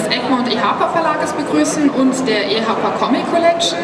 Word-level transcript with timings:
des 0.00 0.16
Egmont 0.16 0.48
EHPA 0.48 0.88
Verlages 0.92 1.32
begrüßen 1.32 1.90
und 1.90 2.14
der 2.26 2.46
EHPA 2.50 2.92
Comic 2.98 3.30
Collection. 3.30 3.78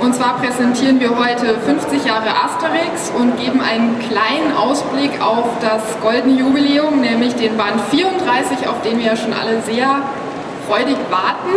Und 0.00 0.14
zwar 0.14 0.38
präsentieren 0.38 1.00
wir 1.00 1.10
heute 1.18 1.58
50 1.58 2.04
Jahre 2.04 2.28
Asterix 2.30 3.10
und 3.18 3.36
geben 3.38 3.60
einen 3.60 3.98
kleinen 3.98 4.56
Ausblick 4.56 5.20
auf 5.20 5.46
das 5.60 5.82
goldene 6.00 6.38
Jubiläum, 6.38 7.00
nämlich 7.00 7.34
den 7.34 7.56
Band 7.56 7.80
34, 7.90 8.68
auf 8.68 8.80
den 8.82 8.98
wir 8.98 9.06
ja 9.06 9.16
schon 9.16 9.32
alle 9.32 9.60
sehr 9.62 10.02
freudig 10.68 10.96
warten. 11.10 11.52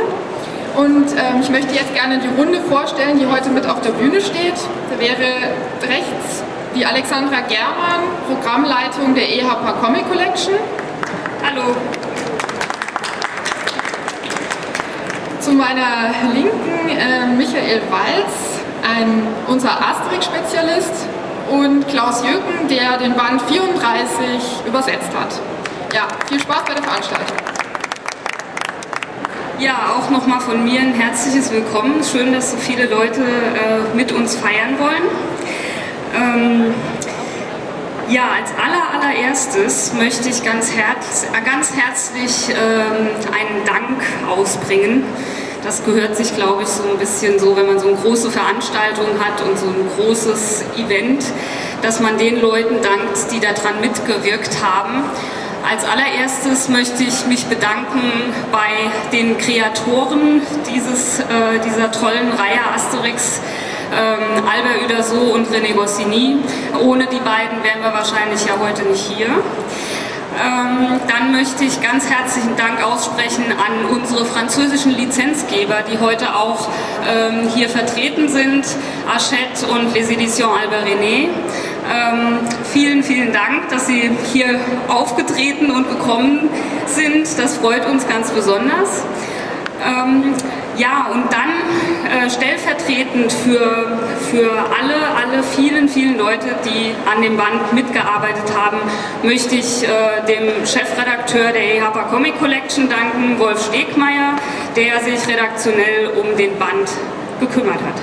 Und 0.78 1.12
ähm, 1.12 1.42
ich 1.42 1.50
möchte 1.50 1.76
jetzt 1.76 1.94
gerne 1.94 2.20
die 2.20 2.42
Runde 2.42 2.62
vorstellen, 2.62 3.20
die 3.20 3.28
heute 3.28 3.50
mit 3.50 3.68
auf 3.68 3.82
der 3.82 3.92
Bühne 3.92 4.22
steht. 4.22 4.56
Da 4.90 5.00
wäre 5.00 5.28
rechts 5.84 6.44
die 6.74 6.86
Alexandra 6.86 7.42
Germann, 7.42 8.08
Programmleitung 8.28 9.14
der 9.14 9.30
EHPA 9.30 9.74
Comic 9.82 10.10
Collection. 10.10 10.54
Hallo. 11.44 11.76
Zu 15.42 15.54
meiner 15.54 16.14
Linken 16.36 16.90
äh, 16.90 17.26
Michael 17.36 17.82
Walz, 17.90 18.62
ein, 18.88 19.24
unser 19.48 19.72
Asterix-Spezialist 19.72 21.08
und 21.50 21.88
Klaus 21.88 22.24
Jöken, 22.24 22.68
der 22.70 23.00
den 23.00 23.16
Band 23.16 23.42
34 23.42 24.68
übersetzt 24.68 25.10
hat. 25.20 25.34
Ja, 25.96 26.04
viel 26.30 26.40
Spaß 26.40 26.64
bei 26.68 26.76
der 26.76 26.84
Veranstaltung. 26.84 27.38
Ja, 29.58 29.96
auch 29.98 30.12
nochmal 30.12 30.42
von 30.42 30.64
mir 30.64 30.80
ein 30.80 30.94
herzliches 30.94 31.52
Willkommen. 31.52 32.04
Schön, 32.04 32.34
dass 32.34 32.52
so 32.52 32.58
viele 32.58 32.86
Leute 32.86 33.22
äh, 33.22 33.96
mit 33.96 34.12
uns 34.12 34.36
feiern 34.36 34.78
wollen. 34.78 35.04
Ähm, 36.14 36.74
ja, 38.12 38.30
als 38.40 38.52
aller, 38.52 39.02
allererstes 39.02 39.94
möchte 39.94 40.28
ich 40.30 40.44
ganz, 40.44 40.72
herz, 40.76 41.26
ganz 41.46 41.72
herzlich 41.74 42.50
ähm, 42.50 43.08
einen 43.32 43.66
Dank 43.66 44.02
ausbringen. 44.30 45.06
Das 45.64 45.86
gehört 45.86 46.18
sich, 46.18 46.36
glaube 46.36 46.64
ich, 46.64 46.68
so 46.68 46.84
ein 46.84 46.98
bisschen 46.98 47.40
so, 47.40 47.56
wenn 47.56 47.68
man 47.68 47.80
so 47.80 47.88
eine 47.88 47.98
große 47.98 48.32
Veranstaltung 48.32 49.08
hat 49.20 49.42
und 49.48 49.58
so 49.58 49.68
ein 49.68 49.90
großes 49.96 50.66
Event, 50.78 51.24
dass 51.82 52.00
man 52.00 52.18
den 52.18 52.42
Leuten 52.42 52.82
dankt, 52.82 53.32
die 53.32 53.40
daran 53.40 53.80
mitgewirkt 53.80 54.58
haben. 54.62 55.04
Als 55.70 55.86
allererstes 55.86 56.68
möchte 56.70 57.04
ich 57.04 57.28
mich 57.28 57.46
bedanken 57.46 58.02
bei 58.52 58.92
den 59.12 59.38
Kreatoren 59.38 60.42
dieses, 60.74 61.20
äh, 61.20 61.60
dieser 61.64 61.92
tollen 61.92 62.32
Reihe 62.32 62.60
Asterix 62.76 63.40
ähm, 63.92 64.44
Albert 64.48 64.84
Uderso 64.86 65.34
und 65.34 65.48
René 65.50 65.74
Goscinny. 65.74 66.38
Ohne 66.82 67.08
die 67.08 67.20
beiden 67.20 67.64
wären 67.64 67.82
wir 67.82 67.94
wahrscheinlich 67.94 68.46
ja 68.46 68.54
heute 68.60 68.84
nicht 68.84 69.04
hier. 69.04 69.28
Ähm, 69.28 71.00
dann 71.10 71.34
möchte 71.34 71.66
ich 71.66 71.82
ganz 71.82 72.10
herzlichen 72.10 72.56
Dank 72.56 72.82
aussprechen 72.82 73.44
an 73.52 73.86
unsere 73.94 74.24
französischen 74.26 74.94
Lizenzgeber, 74.94 75.84
die 75.92 76.00
heute 76.00 76.36
auch 76.36 76.70
ähm, 77.06 77.50
hier 77.54 77.68
vertreten 77.68 78.30
sind, 78.30 78.66
Hachette 79.08 79.68
und 79.68 79.94
Les 79.94 80.10
Editions 80.10 80.52
Albert 80.58 80.86
René. 80.86 81.28
Ähm, 81.92 82.40
vielen, 82.72 83.04
vielen 83.04 83.34
Dank, 83.34 83.68
dass 83.70 83.88
Sie 83.88 84.10
hier 84.32 84.60
aufgetreten 84.88 85.70
und 85.70 85.90
gekommen 85.90 86.50
sind. 86.86 87.28
Das 87.38 87.58
freut 87.58 87.86
uns 87.86 88.08
ganz 88.08 88.32
besonders. 88.32 89.04
Ja, 90.78 91.08
und 91.12 91.26
dann 91.32 91.50
äh, 92.10 92.30
stellvertretend 92.30 93.32
für, 93.32 94.00
für 94.32 94.52
alle, 94.52 94.96
alle 95.16 95.44
vielen, 95.44 95.90
vielen 95.90 96.18
Leute, 96.18 96.56
die 96.66 96.94
an 97.14 97.22
dem 97.22 97.36
Band 97.36 97.74
mitgearbeitet 97.74 98.56
haben, 98.58 98.78
möchte 99.22 99.56
ich 99.56 99.84
äh, 99.84 99.88
dem 100.28 100.66
Chefredakteur 100.66 101.52
der 101.52 101.76
EHPA 101.76 102.04
Comic 102.04 102.40
Collection 102.40 102.90
danken, 102.90 103.38
Wolf 103.38 103.66
Stegmeier, 103.66 104.36
der 104.76 105.02
sich 105.02 105.28
redaktionell 105.28 106.12
um 106.22 106.38
den 106.38 106.58
Band 106.58 106.90
gekümmert 107.40 107.76
hat. 107.76 108.02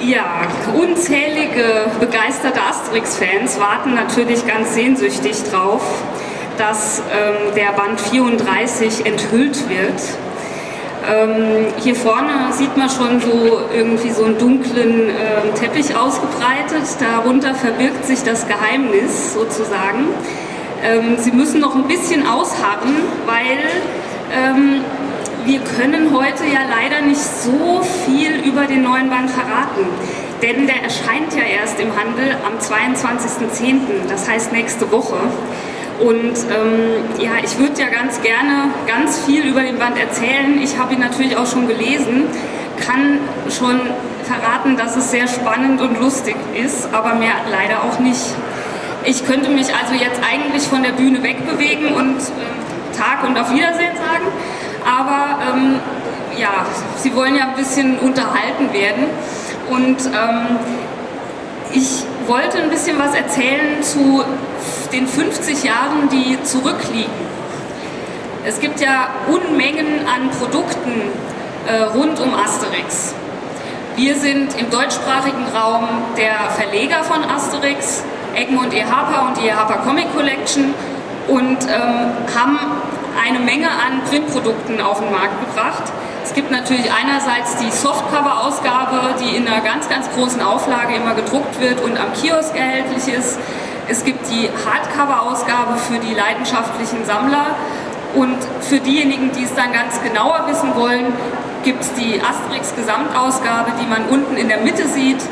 Ja, 0.00 0.46
unzählige 0.74 1.90
begeisterte 1.98 2.60
Asterix-Fans 2.62 3.58
warten 3.58 3.94
natürlich 3.94 4.46
ganz 4.46 4.74
sehnsüchtig 4.74 5.36
drauf 5.50 5.82
dass 6.58 7.00
ähm, 7.10 7.54
der 7.54 7.72
Band 7.72 8.00
34 8.00 9.06
enthüllt 9.06 9.68
wird. 9.68 10.02
Ähm, 11.08 11.66
hier 11.80 11.94
vorne 11.94 12.52
sieht 12.52 12.76
man 12.76 12.90
schon 12.90 13.20
so 13.20 13.60
irgendwie 13.74 14.10
so 14.10 14.24
einen 14.24 14.36
dunklen 14.38 15.10
äh, 15.10 15.58
Teppich 15.58 15.96
ausgebreitet. 15.96 16.82
Darunter 17.00 17.54
verbirgt 17.54 18.04
sich 18.04 18.22
das 18.24 18.46
Geheimnis 18.46 19.32
sozusagen. 19.34 20.08
Ähm, 20.84 21.16
Sie 21.18 21.32
müssen 21.32 21.60
noch 21.60 21.74
ein 21.74 21.88
bisschen 21.88 22.26
ausharren, 22.26 22.96
weil 23.26 23.58
ähm, 24.34 24.82
wir 25.44 25.60
können 25.60 26.12
heute 26.14 26.44
ja 26.44 26.60
leider 26.68 27.06
nicht 27.06 27.20
so 27.20 27.80
viel 28.04 28.44
über 28.44 28.66
den 28.66 28.82
neuen 28.82 29.08
Band 29.08 29.30
verraten. 29.30 29.86
Denn 30.42 30.66
der 30.66 30.82
erscheint 30.82 31.34
ja 31.34 31.42
erst 31.42 31.80
im 31.80 31.90
Handel 31.96 32.36
am 32.44 32.58
22.10., 32.58 34.08
das 34.08 34.28
heißt 34.28 34.52
nächste 34.52 34.90
Woche. 34.92 35.16
Und 35.98 36.34
ähm, 36.50 37.02
ja, 37.18 37.32
ich 37.42 37.58
würde 37.58 37.80
ja 37.80 37.88
ganz 37.88 38.22
gerne 38.22 38.70
ganz 38.86 39.18
viel 39.24 39.44
über 39.44 39.62
den 39.62 39.78
Band 39.78 39.98
erzählen. 39.98 40.60
Ich 40.62 40.78
habe 40.78 40.94
ihn 40.94 41.00
natürlich 41.00 41.36
auch 41.36 41.46
schon 41.46 41.66
gelesen, 41.66 42.24
kann 42.86 43.18
schon 43.50 43.80
verraten, 44.22 44.76
dass 44.76 44.96
es 44.96 45.10
sehr 45.10 45.26
spannend 45.26 45.80
und 45.80 45.98
lustig 46.00 46.36
ist, 46.54 46.88
aber 46.92 47.14
mehr 47.14 47.34
leider 47.50 47.82
auch 47.82 47.98
nicht. 47.98 48.22
Ich 49.04 49.26
könnte 49.26 49.50
mich 49.50 49.74
also 49.74 49.94
jetzt 49.94 50.20
eigentlich 50.22 50.64
von 50.64 50.82
der 50.82 50.92
Bühne 50.92 51.22
wegbewegen 51.22 51.94
und 51.94 52.18
äh, 52.18 52.96
Tag 52.96 53.24
und 53.26 53.38
auf 53.38 53.52
Wiedersehen 53.52 53.96
sagen, 53.96 54.26
aber 54.84 55.56
ähm, 55.56 55.80
ja, 56.38 56.66
Sie 56.96 57.14
wollen 57.14 57.34
ja 57.34 57.48
ein 57.48 57.56
bisschen 57.56 57.98
unterhalten 57.98 58.72
werden 58.72 59.04
und 59.70 60.06
ähm, 60.06 60.58
ich 61.72 62.04
wollte 62.28 62.58
ein 62.58 62.68
bisschen 62.68 62.98
was 62.98 63.14
erzählen 63.14 63.82
zu 63.82 64.22
den 64.92 65.08
50 65.08 65.64
Jahren, 65.64 66.10
die 66.10 66.40
zurückliegen. 66.42 67.28
Es 68.44 68.60
gibt 68.60 68.80
ja 68.80 69.08
Unmengen 69.28 70.06
an 70.06 70.30
Produkten 70.30 70.92
äh, 71.66 71.82
rund 71.96 72.20
um 72.20 72.34
Asterix. 72.34 73.14
Wir 73.96 74.14
sind 74.14 74.58
im 74.58 74.70
deutschsprachigen 74.70 75.44
Raum 75.54 75.88
der 76.16 76.50
Verleger 76.50 77.02
von 77.02 77.24
Asterix, 77.24 78.04
Egmont 78.36 78.72
EHPA 78.72 79.28
und 79.28 79.38
die 79.38 79.48
EHPA 79.48 79.78
Comic 79.84 80.14
Collection 80.14 80.74
und 81.28 81.58
ähm, 81.64 82.12
haben 82.38 82.58
eine 83.26 83.40
Menge 83.40 83.68
an 83.68 84.02
Printprodukten 84.08 84.80
auf 84.80 85.00
den 85.00 85.10
Markt 85.10 85.40
gebracht. 85.40 85.84
Es 86.28 86.34
gibt 86.34 86.50
natürlich 86.50 86.92
einerseits 86.92 87.56
die 87.56 87.70
Softcover-Ausgabe, 87.70 89.14
die 89.18 89.34
in 89.34 89.48
einer 89.48 89.62
ganz, 89.62 89.88
ganz 89.88 90.10
großen 90.10 90.42
Auflage 90.42 90.94
immer 90.94 91.14
gedruckt 91.14 91.58
wird 91.58 91.80
und 91.80 91.98
am 91.98 92.12
Kiosk 92.12 92.54
erhältlich 92.54 93.08
ist. 93.08 93.38
Es 93.88 94.04
gibt 94.04 94.28
die 94.30 94.50
Hardcover-Ausgabe 94.50 95.78
für 95.78 95.98
die 95.98 96.12
leidenschaftlichen 96.12 97.06
Sammler 97.06 97.56
und 98.14 98.36
für 98.60 98.78
diejenigen, 98.78 99.32
die 99.32 99.44
es 99.44 99.54
dann 99.54 99.72
ganz 99.72 100.02
genauer 100.02 100.44
wissen 100.48 100.76
wollen, 100.76 101.14
gibt 101.64 101.80
es 101.80 101.94
die 101.94 102.20
Asterix-Gesamtausgabe, 102.20 103.72
die 103.80 103.86
man 103.86 104.04
unten 104.10 104.36
in 104.36 104.48
der 104.48 104.58
Mitte 104.58 104.86
sieht. 104.86 105.22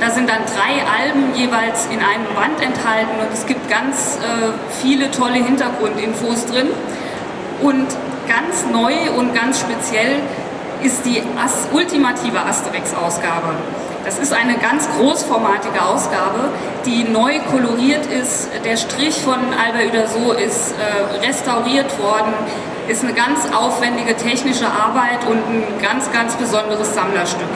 Da 0.00 0.08
sind 0.08 0.26
dann 0.26 0.40
drei 0.46 0.80
Alben 0.88 1.34
jeweils 1.34 1.84
in 1.92 2.00
einem 2.00 2.32
Band 2.34 2.62
enthalten 2.62 3.20
und 3.20 3.30
es 3.30 3.44
gibt 3.44 3.68
ganz 3.68 4.16
äh, 4.22 4.52
viele 4.80 5.10
tolle 5.10 5.34
Hintergrundinfos 5.34 6.46
drin. 6.46 6.68
Und 7.60 7.88
ganz 8.26 8.64
neu 8.72 8.94
und 9.16 9.34
ganz 9.34 9.60
speziell 9.60 10.20
ist 10.82 11.04
die 11.04 11.22
As 11.42 11.68
ultimative 11.72 12.40
Asterix-Ausgabe. 12.40 13.54
Das 14.04 14.18
ist 14.18 14.32
eine 14.32 14.56
ganz 14.58 14.88
großformatige 14.96 15.82
Ausgabe, 15.82 16.50
die 16.84 17.04
neu 17.04 17.40
koloriert 17.50 18.06
ist. 18.06 18.48
Der 18.64 18.76
Strich 18.76 19.20
von 19.20 19.34
Albert 19.34 19.88
Uderso 19.88 20.32
ist 20.32 20.74
äh, 20.78 21.26
restauriert 21.26 21.98
worden, 22.00 22.32
ist 22.86 23.02
eine 23.02 23.14
ganz 23.14 23.52
aufwendige 23.52 24.14
technische 24.16 24.66
Arbeit 24.66 25.26
und 25.28 25.38
ein 25.38 25.64
ganz, 25.82 26.12
ganz 26.12 26.36
besonderes 26.36 26.94
Sammlerstück. 26.94 27.48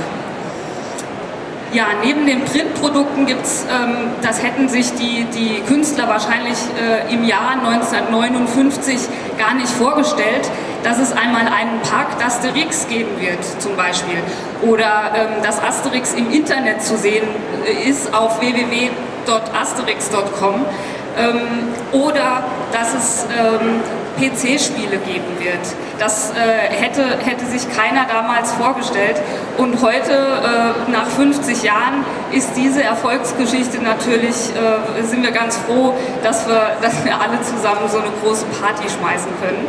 Ja, 1.73 1.87
neben 2.02 2.26
den 2.26 2.44
Printprodukten 2.44 3.26
gibt 3.26 3.44
es, 3.44 3.64
ähm, 3.70 4.11
das 4.23 4.43
hätten 4.43 4.69
sich 4.69 4.93
die, 4.94 5.25
die 5.32 5.61
Künstler 5.69 6.08
wahrscheinlich 6.08 6.58
äh, 6.76 7.14
im 7.14 7.23
Jahr 7.23 7.52
1959 7.64 8.99
gar 9.38 9.55
nicht 9.55 9.69
vorgestellt, 9.69 10.50
dass 10.82 10.99
es 10.99 11.12
einmal 11.12 11.47
einen 11.47 11.81
Park 11.82 12.19
d'Asterix 12.21 12.88
geben 12.88 13.21
wird, 13.21 13.38
zum 13.61 13.77
Beispiel. 13.77 14.19
Oder 14.62 15.12
ähm, 15.15 15.43
dass 15.43 15.62
Asterix 15.62 16.15
im 16.15 16.31
Internet 16.31 16.82
zu 16.82 16.97
sehen 16.97 17.29
äh, 17.67 17.88
ist 17.88 18.15
auf 18.15 18.41
www.asterix.com. 18.41 20.65
Ähm, 21.19 21.41
oder 21.93 22.44
dass 22.73 22.94
es 22.94 23.27
ähm, 23.37 23.82
PC-Spiele 24.21 24.99
geben 24.99 25.38
wird. 25.38 25.59
Das 25.99 26.31
äh, 26.31 26.35
hätte, 26.71 27.03
hätte 27.25 27.47
sich 27.47 27.62
keiner 27.75 28.06
damals 28.06 28.53
vorgestellt. 28.53 29.17
Und 29.56 29.81
heute, 29.83 30.12
äh, 30.12 30.91
nach 30.91 31.06
50 31.06 31.62
Jahren, 31.62 32.05
ist 32.33 32.50
diese 32.56 32.83
Erfolgsgeschichte 32.83 33.83
natürlich, 33.83 34.50
äh, 34.55 35.03
sind 35.03 35.23
wir 35.23 35.33
ganz 35.33 35.56
froh, 35.56 35.94
dass 36.23 36.47
wir, 36.47 36.76
dass 36.83 37.05
wir 37.05 37.15
alle 37.15 37.41
zusammen 37.43 37.88
so 37.88 37.99
eine 37.99 38.11
große 38.23 38.44
Party 38.61 38.88
schmeißen 38.88 39.33
können. 39.41 39.67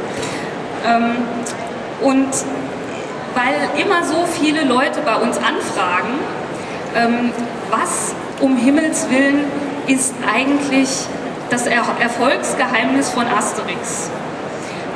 Ähm, 0.85 1.15
und 2.01 2.29
weil 3.35 3.81
immer 3.81 4.03
so 4.03 4.25
viele 4.25 4.63
Leute 4.63 5.01
bei 5.05 5.15
uns 5.15 5.37
anfragen, 5.37 6.19
ähm, 6.95 7.31
was 7.69 8.13
um 8.41 8.57
Himmels 8.57 9.07
Willen 9.09 9.45
ist 9.87 10.13
eigentlich 10.33 10.89
das 11.51 11.67
er 11.67 11.83
Erfolgsgeheimnis 11.99 13.09
von 13.09 13.25
Asterix. 13.27 14.09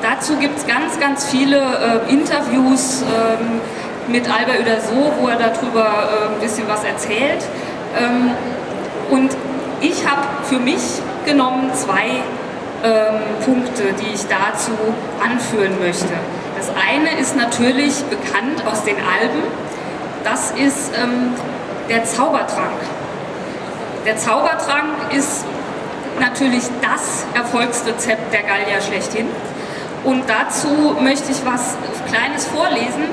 Dazu 0.02 0.38
gibt 0.38 0.58
es 0.58 0.66
ganz, 0.66 1.00
ganz 1.00 1.26
viele 1.26 1.58
äh, 1.58 2.12
Interviews 2.12 3.04
ähm, 3.04 3.60
mit 4.08 4.30
Albert 4.30 4.62
Uderso, 4.62 5.12
wo 5.20 5.28
er 5.28 5.36
darüber 5.36 5.86
äh, 5.86 6.34
ein 6.34 6.40
bisschen 6.40 6.68
was 6.68 6.84
erzählt. 6.84 7.44
Ähm, 7.98 8.32
und 9.10 9.36
ich 9.82 10.08
habe 10.08 10.22
für 10.44 10.60
mich 10.60 10.82
genommen 11.26 11.72
zwei 11.74 12.22
ähm, 12.84 13.44
Punkte, 13.44 13.94
die 14.00 14.14
ich 14.14 14.26
dazu 14.28 14.72
anführen 15.24 15.80
möchte. 15.80 16.14
Das 16.58 16.70
eine 16.70 17.20
ist 17.20 17.36
natürlich 17.36 18.04
bekannt 18.06 18.66
aus 18.66 18.84
den 18.84 18.96
Alben. 18.96 19.44
Das 20.24 20.52
ist 20.52 20.92
ähm, 20.98 21.34
der 21.90 22.04
Zaubertrank. 22.04 22.80
Der 24.06 24.18
Zaubertrank 24.18 25.14
ist 25.16 25.46
natürlich 26.20 26.64
das 26.82 27.26
Erfolgsrezept 27.34 28.34
der 28.34 28.44
Gallier 28.44 28.82
schlechthin. 28.82 29.28
Und 30.04 30.24
dazu 30.30 30.96
möchte 31.02 31.32
ich 31.32 31.44
was 31.46 31.76
Kleines 32.08 32.46
vorlesen 32.46 33.04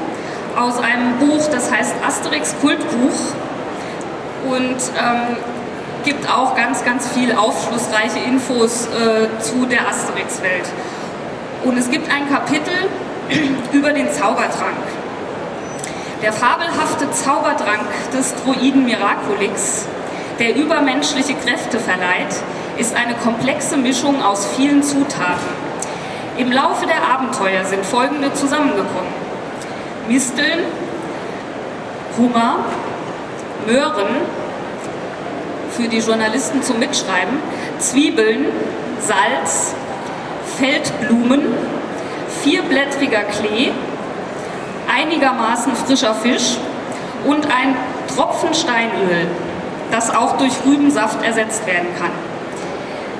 aus 0.56 0.78
einem 0.78 1.18
Buch, 1.18 1.46
das 1.50 1.72
heißt 1.72 1.94
Asterix 2.06 2.54
Kultbuch 2.60 3.34
und 4.44 4.76
ähm, 4.76 5.36
gibt 6.04 6.28
auch 6.28 6.54
ganz, 6.56 6.84
ganz 6.84 7.08
viel 7.10 7.32
aufschlussreiche 7.32 8.18
Infos 8.18 8.86
äh, 8.86 9.40
zu 9.40 9.66
der 9.66 9.88
Asterix-Welt. 9.88 10.66
Und 11.64 11.78
es 11.78 11.90
gibt 11.90 12.10
ein 12.10 12.28
Kapitel 12.28 12.74
über 13.72 13.92
den 13.92 14.10
Zaubertrank. 14.10 14.76
Der 16.22 16.32
fabelhafte 16.32 17.10
Zaubertrank 17.10 17.86
des 18.12 18.34
Druiden 18.42 18.84
Miraculix, 18.84 19.86
der 20.38 20.56
übermenschliche 20.56 21.34
Kräfte 21.34 21.78
verleiht, 21.78 22.34
ist 22.78 22.94
eine 22.96 23.14
komplexe 23.14 23.76
Mischung 23.76 24.22
aus 24.22 24.46
vielen 24.56 24.82
Zutaten. 24.82 25.62
Im 26.38 26.50
Laufe 26.50 26.86
der 26.86 27.02
Abenteuer 27.12 27.64
sind 27.64 27.84
folgende 27.84 28.32
zusammengekommen. 28.32 29.12
Misteln, 30.08 30.60
Hummer, 32.16 32.64
Möhren, 33.66 34.41
für 35.76 35.88
die 35.88 35.98
Journalisten 35.98 36.62
zum 36.62 36.78
Mitschreiben, 36.78 37.38
Zwiebeln, 37.78 38.46
Salz, 39.00 39.74
Feldblumen, 40.58 41.42
vierblättriger 42.42 43.22
Klee, 43.22 43.72
einigermaßen 44.94 45.74
frischer 45.74 46.14
Fisch 46.14 46.56
und 47.24 47.46
ein 47.46 47.76
Tropfen 48.14 48.52
Steinöl, 48.52 49.26
das 49.90 50.14
auch 50.14 50.36
durch 50.36 50.52
Rübensaft 50.66 51.24
ersetzt 51.24 51.66
werden 51.66 51.88
kann. 51.98 52.10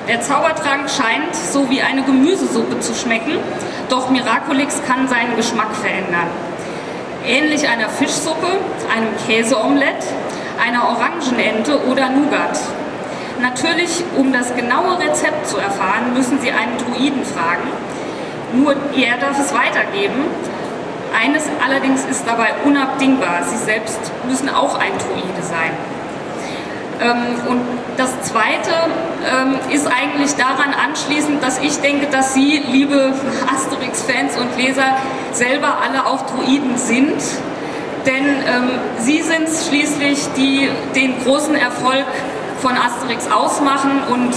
Der 0.07 0.21
Zaubertrank 0.21 0.89
scheint 0.89 1.33
so 1.33 1.69
wie 1.69 1.81
eine 1.81 2.03
Gemüsesuppe 2.03 2.79
zu 2.81 2.93
schmecken, 2.93 3.37
doch 3.89 4.09
Miraculix 4.09 4.81
kann 4.85 5.07
seinen 5.07 5.35
Geschmack 5.37 5.73
verändern. 5.73 6.27
Ähnlich 7.25 7.67
einer 7.69 7.87
Fischsuppe, 7.87 8.47
einem 8.93 9.09
Käseomelett, 9.25 10.03
einer 10.61 10.87
Orangenente 10.87 11.85
oder 11.87 12.09
Nougat. 12.09 12.59
Natürlich, 13.41 14.03
um 14.17 14.31
das 14.31 14.55
genaue 14.55 14.99
Rezept 14.99 15.47
zu 15.47 15.57
erfahren, 15.57 16.13
müssen 16.13 16.39
Sie 16.39 16.51
einen 16.51 16.77
Druiden 16.77 17.25
fragen. 17.25 17.67
Nur 18.53 18.75
er 18.95 19.17
darf 19.17 19.39
es 19.39 19.53
weitergeben. 19.53 20.25
Eines 21.19 21.43
allerdings 21.63 22.05
ist 22.05 22.25
dabei 22.27 22.53
unabdingbar. 22.63 23.43
Sie 23.43 23.57
selbst 23.57 23.99
müssen 24.27 24.49
auch 24.49 24.79
ein 24.79 24.91
Druide 24.97 25.41
sein. 25.41 25.71
Ähm, 27.01 27.47
und 27.49 27.61
das 27.97 28.21
Zweite 28.21 28.71
ähm, 29.29 29.55
ist 29.71 29.87
eigentlich 29.87 30.35
daran 30.35 30.73
anschließend, 30.73 31.43
dass 31.43 31.59
ich 31.59 31.79
denke, 31.79 32.07
dass 32.07 32.33
Sie, 32.33 32.63
liebe 32.71 33.13
Asterix-Fans 33.53 34.37
und 34.37 34.57
Leser, 34.57 34.95
selber 35.31 35.77
alle 35.83 36.05
auch 36.05 36.25
Druiden 36.27 36.77
sind. 36.77 37.21
Denn 38.05 38.25
ähm, 38.25 38.69
Sie 38.99 39.21
sind 39.21 39.47
es 39.47 39.67
schließlich, 39.67 40.19
die 40.35 40.69
den 40.95 41.23
großen 41.23 41.55
Erfolg 41.55 42.05
von 42.61 42.71
Asterix 42.77 43.29
ausmachen 43.31 44.01
und 44.11 44.33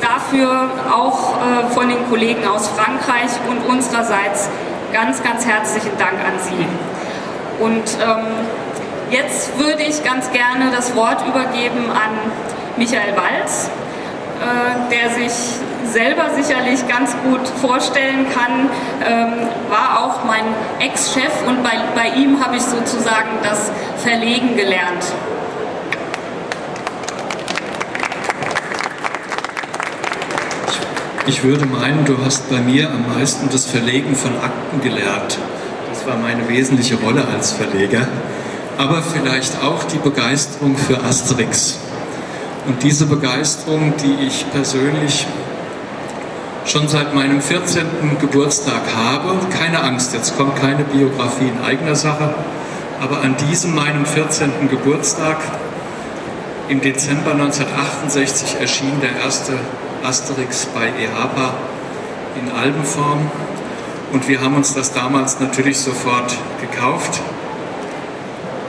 dafür 0.00 0.70
auch 0.92 1.34
äh, 1.36 1.70
von 1.74 1.88
den 1.88 2.08
Kollegen 2.08 2.46
aus 2.46 2.68
Frankreich 2.68 3.30
und 3.48 3.70
unsererseits 3.70 4.48
ganz, 4.92 5.22
ganz 5.22 5.46
herzlichen 5.46 5.96
Dank 5.98 6.14
an 6.14 6.38
Sie. 6.40 7.62
Und 7.62 7.84
ähm, 8.02 8.26
Jetzt 9.12 9.58
würde 9.58 9.82
ich 9.82 10.02
ganz 10.02 10.32
gerne 10.32 10.70
das 10.74 10.96
Wort 10.96 11.20
übergeben 11.28 11.90
an 11.90 12.16
Michael 12.78 13.14
Walz, 13.14 13.68
äh, 14.40 14.90
der 14.90 15.10
sich 15.10 15.34
selber 15.90 16.30
sicherlich 16.34 16.86
ganz 16.88 17.14
gut 17.24 17.46
vorstellen 17.60 18.26
kann, 18.32 18.68
ähm, 19.06 19.48
war 19.68 20.04
auch 20.04 20.24
mein 20.24 20.44
Ex-Chef 20.80 21.32
und 21.46 21.62
bei, 21.62 21.72
bei 21.94 22.08
ihm 22.16 22.44
habe 22.44 22.56
ich 22.56 22.62
sozusagen 22.62 23.30
das 23.42 23.70
Verlegen 23.98 24.56
gelernt. 24.56 25.04
Ich 31.26 31.44
würde 31.44 31.66
meinen, 31.66 32.04
du 32.04 32.18
hast 32.24 32.50
bei 32.50 32.58
mir 32.58 32.90
am 32.90 33.16
meisten 33.16 33.48
das 33.50 33.66
Verlegen 33.66 34.14
von 34.14 34.32
Akten 34.38 34.80
gelernt. 34.80 35.38
Das 35.90 36.06
war 36.06 36.16
meine 36.16 36.48
wesentliche 36.48 36.96
Rolle 36.96 37.26
als 37.32 37.52
Verleger 37.52 38.08
aber 38.78 39.02
vielleicht 39.02 39.62
auch 39.62 39.84
die 39.84 39.98
Begeisterung 39.98 40.76
für 40.76 41.02
Asterix. 41.02 41.78
Und 42.66 42.82
diese 42.82 43.06
Begeisterung, 43.06 43.94
die 44.02 44.26
ich 44.26 44.44
persönlich 44.50 45.26
schon 46.64 46.88
seit 46.88 47.14
meinem 47.14 47.40
14. 47.40 48.18
Geburtstag 48.20 48.82
habe, 48.96 49.36
keine 49.50 49.82
Angst, 49.82 50.14
jetzt 50.14 50.36
kommt 50.36 50.56
keine 50.56 50.84
Biografie 50.84 51.48
in 51.48 51.64
eigener 51.64 51.96
Sache, 51.96 52.34
aber 53.00 53.20
an 53.22 53.36
diesem 53.48 53.74
meinem 53.74 54.06
14. 54.06 54.68
Geburtstag 54.68 55.38
im 56.68 56.80
Dezember 56.80 57.32
1968 57.32 58.60
erschien 58.60 59.00
der 59.00 59.24
erste 59.24 59.54
Asterix 60.04 60.66
bei 60.66 60.86
EHAPA 60.86 61.54
in 62.40 62.50
Albenform 62.56 63.30
und 64.12 64.28
wir 64.28 64.40
haben 64.40 64.54
uns 64.54 64.74
das 64.74 64.92
damals 64.92 65.40
natürlich 65.40 65.78
sofort 65.78 66.36
gekauft 66.60 67.20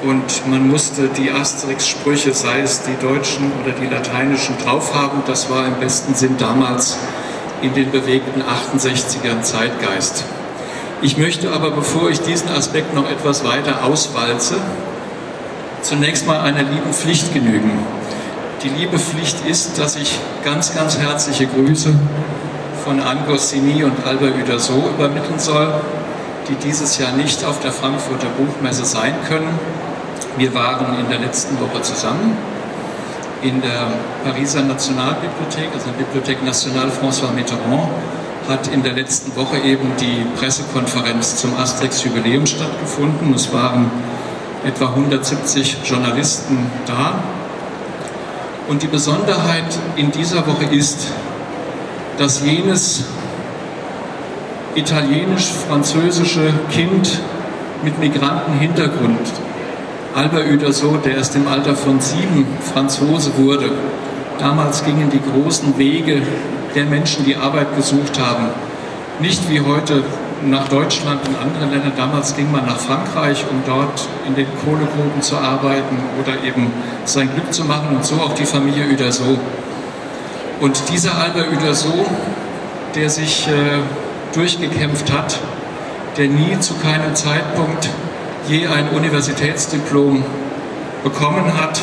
und 0.04 0.50
man 0.50 0.68
musste 0.68 1.08
die 1.08 1.32
Asterix-Sprüche, 1.32 2.34
sei 2.34 2.60
es 2.62 2.82
die 2.82 2.96
deutschen 3.06 3.52
oder 3.62 3.72
die 3.72 3.88
lateinischen, 3.88 4.58
drauf 4.58 4.94
haben. 4.94 5.24
Das 5.28 5.50
war 5.50 5.66
im 5.66 5.76
besten 5.76 6.14
Sinn 6.14 6.36
damals 6.38 6.98
in 7.64 7.74
den 7.74 7.92
bewegten 7.92 8.42
68ern 8.44 9.42
Zeitgeist. 9.42 10.26
Ich 11.02 11.18
möchte 11.18 11.52
aber, 11.52 11.72
bevor 11.72 12.10
ich 12.10 12.20
diesen 12.22 12.50
Aspekt 12.50 12.94
noch 12.94 13.10
etwas 13.10 13.44
weiter 13.46 13.86
auswalze, 13.86 14.56
zunächst 15.82 16.28
mal 16.28 16.42
einer 16.42 16.64
lieben 16.64 16.94
Pflicht 16.94 17.34
genügen. 17.34 17.72
Die 18.64 18.70
liebe 18.70 19.00
Pflicht 19.00 19.46
ist, 19.46 19.80
dass 19.80 19.96
ich 19.96 20.20
ganz, 20.44 20.76
ganz 20.76 20.98
herzliche 20.98 21.48
Grüße 21.48 21.94
von 22.84 23.02
Angossini 23.02 23.84
und 23.84 24.06
Albert 24.06 24.36
Uderso 24.36 24.90
übermitteln 24.96 25.40
soll, 25.40 25.74
die 26.50 26.56
dieses 26.56 26.98
Jahr 26.98 27.14
nicht 27.14 27.46
auf 27.46 27.62
der 27.62 27.72
Frankfurter 27.72 28.28
Buchmesse 28.38 28.86
sein 28.86 29.14
können. 29.28 29.58
Wir 30.38 30.54
waren 30.54 31.00
in 31.00 31.10
der 31.10 31.20
letzten 31.20 31.60
Woche 31.62 31.82
zusammen 31.82 32.38
in 33.44 33.62
der 33.62 33.92
Pariser 34.24 34.62
Nationalbibliothek, 34.64 35.70
also 35.74 35.88
der 35.88 35.98
Bibliothek 36.04 36.44
Nationale 36.44 36.92
François 36.92 37.32
Mitterrand, 37.34 37.90
hat 38.48 38.68
in 38.68 38.84
der 38.84 38.94
letzten 38.94 39.36
Woche 39.36 39.58
eben 39.58 39.92
die 40.00 40.26
Pressekonferenz 40.38 41.38
zum 41.38 41.56
Asterix-Jubiläum 41.56 42.46
stattgefunden. 42.46 43.34
Es 43.34 43.54
waren 43.54 43.90
etwa 44.66 44.88
170 44.88 45.78
Journalisten 45.86 46.58
da. 46.86 47.16
Und 48.68 48.82
die 48.82 48.88
Besonderheit 48.88 49.78
in 49.98 50.12
dieser 50.12 50.48
Woche 50.48 50.66
ist, 50.72 51.08
dass 52.18 52.44
jenes 52.44 53.04
italienisch-französische 54.76 56.54
Kind 56.72 57.20
mit 57.84 58.00
Migrantenhintergrund, 58.00 59.20
Albert 60.16 60.46
Uderso, 60.52 60.98
der 60.98 61.16
erst 61.18 61.36
im 61.36 61.48
Alter 61.48 61.76
von 61.76 62.00
sieben 62.00 62.46
Franzose 62.72 63.32
wurde. 63.36 63.72
Damals 64.38 64.86
gingen 64.86 65.10
die 65.10 65.20
großen 65.20 65.76
Wege 65.78 66.22
der 66.76 66.86
Menschen, 66.86 67.26
die 67.26 67.36
Arbeit 67.36 67.76
gesucht 67.76 68.20
haben, 68.20 68.46
nicht 69.20 69.50
wie 69.50 69.62
heute 69.62 70.04
nach 70.46 70.68
Deutschland 70.68 71.22
und 71.28 71.36
andere 71.40 71.66
Länder. 71.66 71.92
Damals 71.96 72.36
ging 72.36 72.52
man 72.52 72.66
nach 72.66 72.78
Frankreich, 72.78 73.44
um 73.50 73.64
dort 73.66 74.08
in 74.28 74.36
den 74.36 74.46
Kohlegruben 74.64 75.22
zu 75.22 75.38
arbeiten 75.38 75.98
oder 76.22 76.44
eben 76.44 76.72
sein 77.06 77.30
Glück 77.34 77.52
zu 77.52 77.64
machen 77.64 77.96
und 77.96 78.06
so 78.06 78.16
auch 78.16 78.34
die 78.34 78.46
Familie 78.46 78.86
Uderso. 78.92 79.40
Und 80.60 80.90
dieser 80.92 81.18
Albert 81.18 81.48
Uderso, 81.52 82.06
der 82.94 83.10
sich 83.10 83.48
äh, 83.48 83.80
durchgekämpft 84.36 85.12
hat, 85.12 85.40
der 86.18 86.28
nie 86.28 86.60
zu 86.60 86.76
keinem 86.76 87.16
Zeitpunkt 87.16 87.90
je 88.48 88.68
ein 88.68 88.90
Universitätsdiplom 88.90 90.24
bekommen 91.04 91.58
hat, 91.62 91.82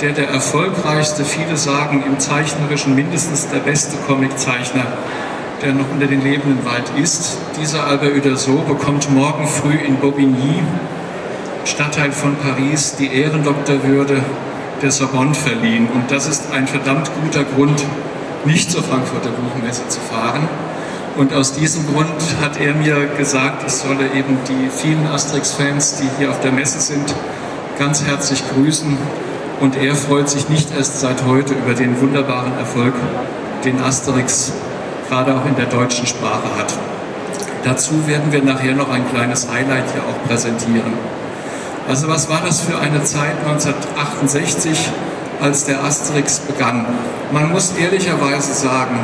der 0.00 0.12
der 0.12 0.28
erfolgreichste, 0.28 1.24
viele 1.24 1.56
sagen 1.56 2.04
im 2.06 2.18
Zeichnerischen 2.18 2.94
mindestens 2.94 3.48
der 3.48 3.58
beste 3.58 3.96
Comiczeichner 4.06 4.86
der 5.62 5.72
noch 5.72 5.90
unter 5.90 6.06
den 6.06 6.22
Lebenden 6.22 6.64
weit 6.64 6.90
ist. 7.02 7.38
Dieser 7.60 7.84
Albert 7.84 8.16
Uderso 8.16 8.58
bekommt 8.58 9.10
morgen 9.10 9.46
früh 9.46 9.74
in 9.74 9.96
Bobigny, 9.96 10.62
Stadtteil 11.64 12.12
von 12.12 12.36
Paris, 12.36 12.96
die 12.96 13.12
Ehrendoktorwürde 13.12 14.22
der 14.82 14.90
Sorbonne 14.90 15.34
verliehen. 15.34 15.88
Und 15.92 16.10
das 16.10 16.26
ist 16.26 16.52
ein 16.52 16.66
verdammt 16.66 17.10
guter 17.22 17.44
Grund, 17.44 17.82
nicht 18.44 18.70
zur 18.70 18.82
Frankfurter 18.82 19.30
Buchmesse 19.30 19.86
zu 19.88 20.00
fahren. 20.00 20.48
Und 21.18 21.34
aus 21.34 21.52
diesem 21.52 21.84
Grund 21.92 22.14
hat 22.40 22.60
er 22.60 22.74
mir 22.74 23.08
gesagt, 23.18 23.64
ich 23.66 23.72
solle 23.72 24.04
eben 24.14 24.38
die 24.48 24.70
vielen 24.70 25.04
Asterix-Fans, 25.04 25.96
die 25.96 26.08
hier 26.16 26.30
auf 26.30 26.38
der 26.42 26.52
Messe 26.52 26.78
sind, 26.78 27.12
ganz 27.76 28.04
herzlich 28.04 28.40
grüßen. 28.54 28.96
Und 29.58 29.76
er 29.76 29.96
freut 29.96 30.28
sich 30.28 30.48
nicht 30.48 30.68
erst 30.76 31.00
seit 31.00 31.24
heute 31.24 31.54
über 31.54 31.74
den 31.74 32.00
wunderbaren 32.00 32.56
Erfolg, 32.56 32.94
den 33.64 33.80
Asterix 33.80 34.52
gerade 35.08 35.34
auch 35.34 35.44
in 35.44 35.56
der 35.56 35.66
deutschen 35.66 36.06
Sprache 36.06 36.56
hat. 36.56 36.72
Dazu 37.64 38.06
werden 38.06 38.30
wir 38.30 38.44
nachher 38.44 38.76
noch 38.76 38.88
ein 38.88 39.02
kleines 39.10 39.50
Highlight 39.50 39.90
hier 39.92 40.02
auch 40.02 40.28
präsentieren. 40.28 40.92
Also 41.88 42.06
was 42.06 42.28
war 42.28 42.42
das 42.46 42.60
für 42.60 42.78
eine 42.78 43.02
Zeit 43.02 43.34
1968, 43.44 44.88
als 45.40 45.64
der 45.64 45.82
Asterix 45.82 46.38
begann? 46.38 46.86
Man 47.32 47.50
muss 47.50 47.72
ehrlicherweise 47.76 48.54
sagen, 48.54 49.00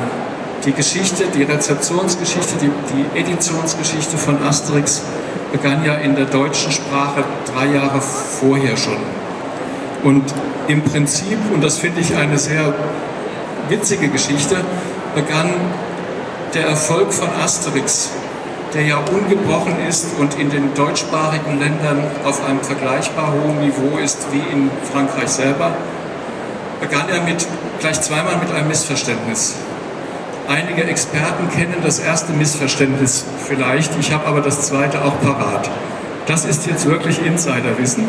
die 0.64 0.73
Geschichte, 0.73 1.25
die 1.35 1.42
Rezeptionsgeschichte, 1.42 2.54
die, 2.61 2.71
die 2.94 3.18
Editionsgeschichte 3.18 4.16
von 4.16 4.42
Asterix 4.42 5.02
begann 5.52 5.85
ja 5.85 5.94
in 5.94 6.16
der 6.16 6.25
deutschen 6.25 6.73
Sprache 6.73 7.25
drei 7.52 7.66
Jahre 7.66 8.00
vorher 8.00 8.76
schon. 8.76 8.97
Und 10.02 10.25
im 10.68 10.83
Prinzip, 10.83 11.38
und 11.52 11.62
das 11.62 11.78
finde 11.78 12.00
ich 12.00 12.16
eine 12.16 12.38
sehr 12.38 12.73
witzige 13.68 14.09
Geschichte, 14.09 14.56
begann 15.14 15.50
der 16.54 16.66
Erfolg 16.66 17.12
von 17.12 17.28
Asterix, 17.42 18.11
der 18.73 18.83
ja 18.83 18.99
ungebrochen 18.99 19.76
ist 19.88 20.06
und 20.18 20.38
in 20.38 20.50
den 20.50 20.75
deutschsprachigen 20.75 21.61
Ländern 21.61 22.02
auf 22.25 22.44
einem 22.44 22.61
vergleichbar 22.61 23.33
hohen 23.33 23.61
Niveau 23.61 23.99
ist 23.99 24.26
wie 24.33 24.52
in 24.52 24.71
Frankreich 24.92 25.28
selber, 25.28 25.73
begann 26.80 27.09
er 27.09 27.23
mit, 27.23 27.47
gleich 27.80 28.00
zweimal 28.00 28.37
mit 28.38 28.50
einem 28.52 28.68
Missverständnis. 28.68 29.54
Einige 30.47 30.85
Experten 30.85 31.49
kennen 31.49 31.77
das 31.83 31.99
erste 31.99 32.35
Missverständnis 32.35 33.25
vielleicht, 33.47 33.99
ich 33.99 34.13
habe 34.13 34.27
aber 34.27 34.43
das 34.43 34.61
zweite 34.61 35.03
auch 35.03 35.19
parat. 35.23 35.71
Das 36.27 36.45
ist 36.45 36.67
jetzt 36.67 36.87
wirklich 36.87 37.25
Insiderwissen, 37.25 38.07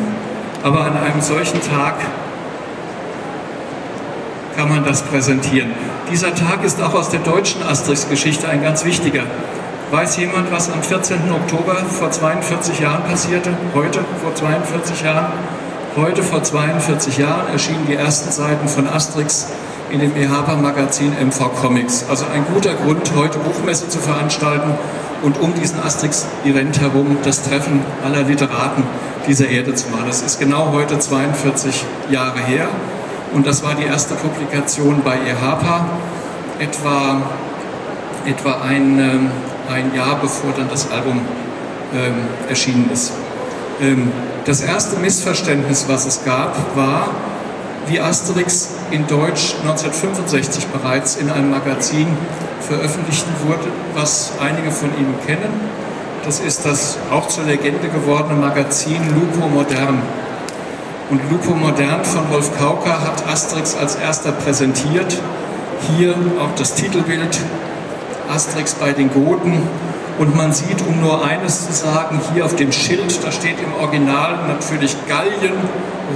aber 0.62 0.82
an 0.82 0.98
einem 0.98 1.22
solchen 1.22 1.62
Tag 1.62 1.96
kann 4.58 4.68
man 4.68 4.84
das 4.84 5.02
präsentieren. 5.04 5.72
Dieser 6.12 6.36
Tag 6.36 6.64
ist 6.66 6.82
auch 6.82 6.94
aus 6.94 7.10
der 7.10 7.22
deutschen 7.22 7.64
Asterix-Geschichte 7.64 8.50
ein 8.50 8.62
ganz 8.62 8.84
wichtiger. 8.84 9.24
Weiß 9.92 10.18
jemand, 10.18 10.52
was 10.52 10.70
am 10.70 10.84
14. 10.84 11.32
Oktober 11.32 11.76
vor 11.90 12.12
42 12.12 12.82
Jahren 12.82 13.04
passierte? 13.04 13.52
Heute 13.74 14.00
vor 14.22 14.36
42 14.36 15.04
Jahren? 15.04 15.32
Heute 15.96 16.22
vor 16.22 16.44
42 16.44 17.18
Jahren 17.18 17.48
erschienen 17.54 17.86
die 17.88 17.96
ersten 17.96 18.30
Seiten 18.30 18.68
von 18.68 18.90
Asterix 18.90 19.48
in 19.92 20.00
dem 20.00 20.16
EHPA-Magazin 20.16 21.12
MV 21.12 21.62
Comics. 21.62 22.06
Also 22.10 22.26
ein 22.34 22.46
guter 22.54 22.74
Grund, 22.74 23.12
heute 23.16 23.38
Buchmesse 23.40 23.88
zu 23.90 24.00
veranstalten 24.00 24.72
und 25.22 25.40
um 25.40 25.54
diesen 25.54 25.82
Asterix-Event 25.82 26.80
herum 26.82 27.18
das 27.24 27.44
Treffen 27.44 27.82
aller 28.04 28.24
Literaten 28.24 28.84
dieser 29.28 29.48
Erde 29.48 29.74
zu 29.74 29.90
machen. 29.90 30.06
Das 30.08 30.22
ist 30.22 30.40
genau 30.40 30.72
heute 30.72 31.00
42 31.00 31.84
Jahre 32.10 32.40
her. 32.40 32.68
Und 33.34 33.48
das 33.48 33.64
war 33.64 33.76
die 33.76 33.84
erste 33.84 34.16
Publikation 34.16 35.02
bei 35.04 35.18
EHPA, 35.18 35.86
etwa, 36.60 37.22
etwa 38.26 38.62
ein, 38.62 39.00
ähm, 39.00 39.32
ein 39.70 39.94
Jahr 39.96 40.20
bevor 40.22 40.52
dann 40.56 40.70
das 40.70 40.92
Album 40.92 41.20
ähm, 41.94 42.14
erschienen 42.48 42.90
ist. 42.94 43.14
Ähm, 43.82 44.12
das 44.46 44.62
erste 44.62 44.98
Missverständnis, 45.00 45.86
was 45.88 46.06
es 46.06 46.24
gab, 46.24 46.56
war, 46.76 47.10
wie 47.88 48.00
Asterix 48.00 48.70
in 48.92 49.06
Deutsch 49.08 49.56
1965 49.62 50.68
bereits 50.68 51.16
in 51.16 51.30
einem 51.30 51.52
Magazin 51.52 52.08
veröffentlicht 52.62 53.26
wurde, 53.46 53.68
was 53.94 54.32
einige 54.42 54.72
von 54.72 54.90
Ihnen 54.98 55.16
kennen. 55.26 55.52
Das 56.26 56.40
ist 56.40 56.66
das 56.66 56.98
auch 57.12 57.28
zur 57.28 57.44
Legende 57.44 57.88
gewordene 57.88 58.40
Magazin 58.40 58.98
Lupo 59.14 59.48
Modern. 59.48 60.02
Und 61.12 61.22
Lupo 61.30 61.54
Modern 61.54 62.04
von 62.04 62.32
Wolf 62.32 62.58
Kauka 62.58 63.00
hat 63.02 63.28
Asterix 63.28 63.76
als 63.76 63.96
erster 63.96 64.32
präsentiert. 64.32 65.18
Hier 65.96 66.16
auch 66.42 66.56
das 66.58 66.74
Titelbild 66.74 67.40
Asterix 68.28 68.74
bei 68.74 68.92
den 68.92 69.14
Goten. 69.14 69.62
Und 70.18 70.36
man 70.36 70.52
sieht, 70.52 70.82
um 70.88 71.02
nur 71.02 71.24
eines 71.24 71.68
zu 71.68 71.74
sagen, 71.74 72.20
hier 72.34 72.46
auf 72.46 72.56
dem 72.56 72.72
Schild, 72.72 73.24
da 73.24 73.32
steht 73.32 73.58
im 73.60 73.74
Original 73.84 74.48
natürlich 74.48 74.96
Gallien, 75.08 75.54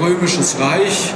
Römisches 0.02 0.56
Reich. 0.60 1.14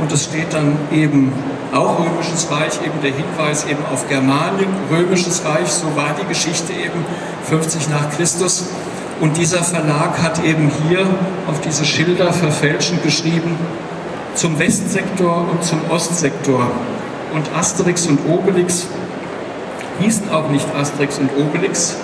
Und 0.00 0.12
es 0.12 0.24
steht 0.24 0.52
dann 0.52 0.76
eben 0.92 1.32
auch 1.72 1.98
Römisches 1.98 2.50
Reich, 2.50 2.80
eben 2.84 3.00
der 3.02 3.12
Hinweis 3.12 3.66
eben 3.66 3.84
auf 3.92 4.08
Germanien, 4.08 4.68
Römisches 4.90 5.42
Reich, 5.44 5.68
so 5.68 5.86
war 5.96 6.14
die 6.20 6.26
Geschichte 6.26 6.72
eben 6.72 7.04
50 7.44 7.88
nach 7.88 8.10
Christus. 8.10 8.66
Und 9.20 9.36
dieser 9.38 9.62
Verlag 9.62 10.22
hat 10.22 10.44
eben 10.44 10.70
hier 10.86 11.06
auf 11.46 11.60
diese 11.62 11.84
Schilder 11.84 12.32
verfälschend 12.32 13.02
geschrieben, 13.02 13.56
zum 14.34 14.58
Westsektor 14.58 15.46
und 15.50 15.64
zum 15.64 15.80
Ostsektor. 15.90 16.70
Und 17.32 17.50
Asterix 17.56 18.06
und 18.06 18.18
Obelix 18.28 18.86
hießen 20.00 20.30
auch 20.30 20.50
nicht 20.50 20.66
Asterix 20.74 21.18
und 21.18 21.30
Obelix, 21.38 21.96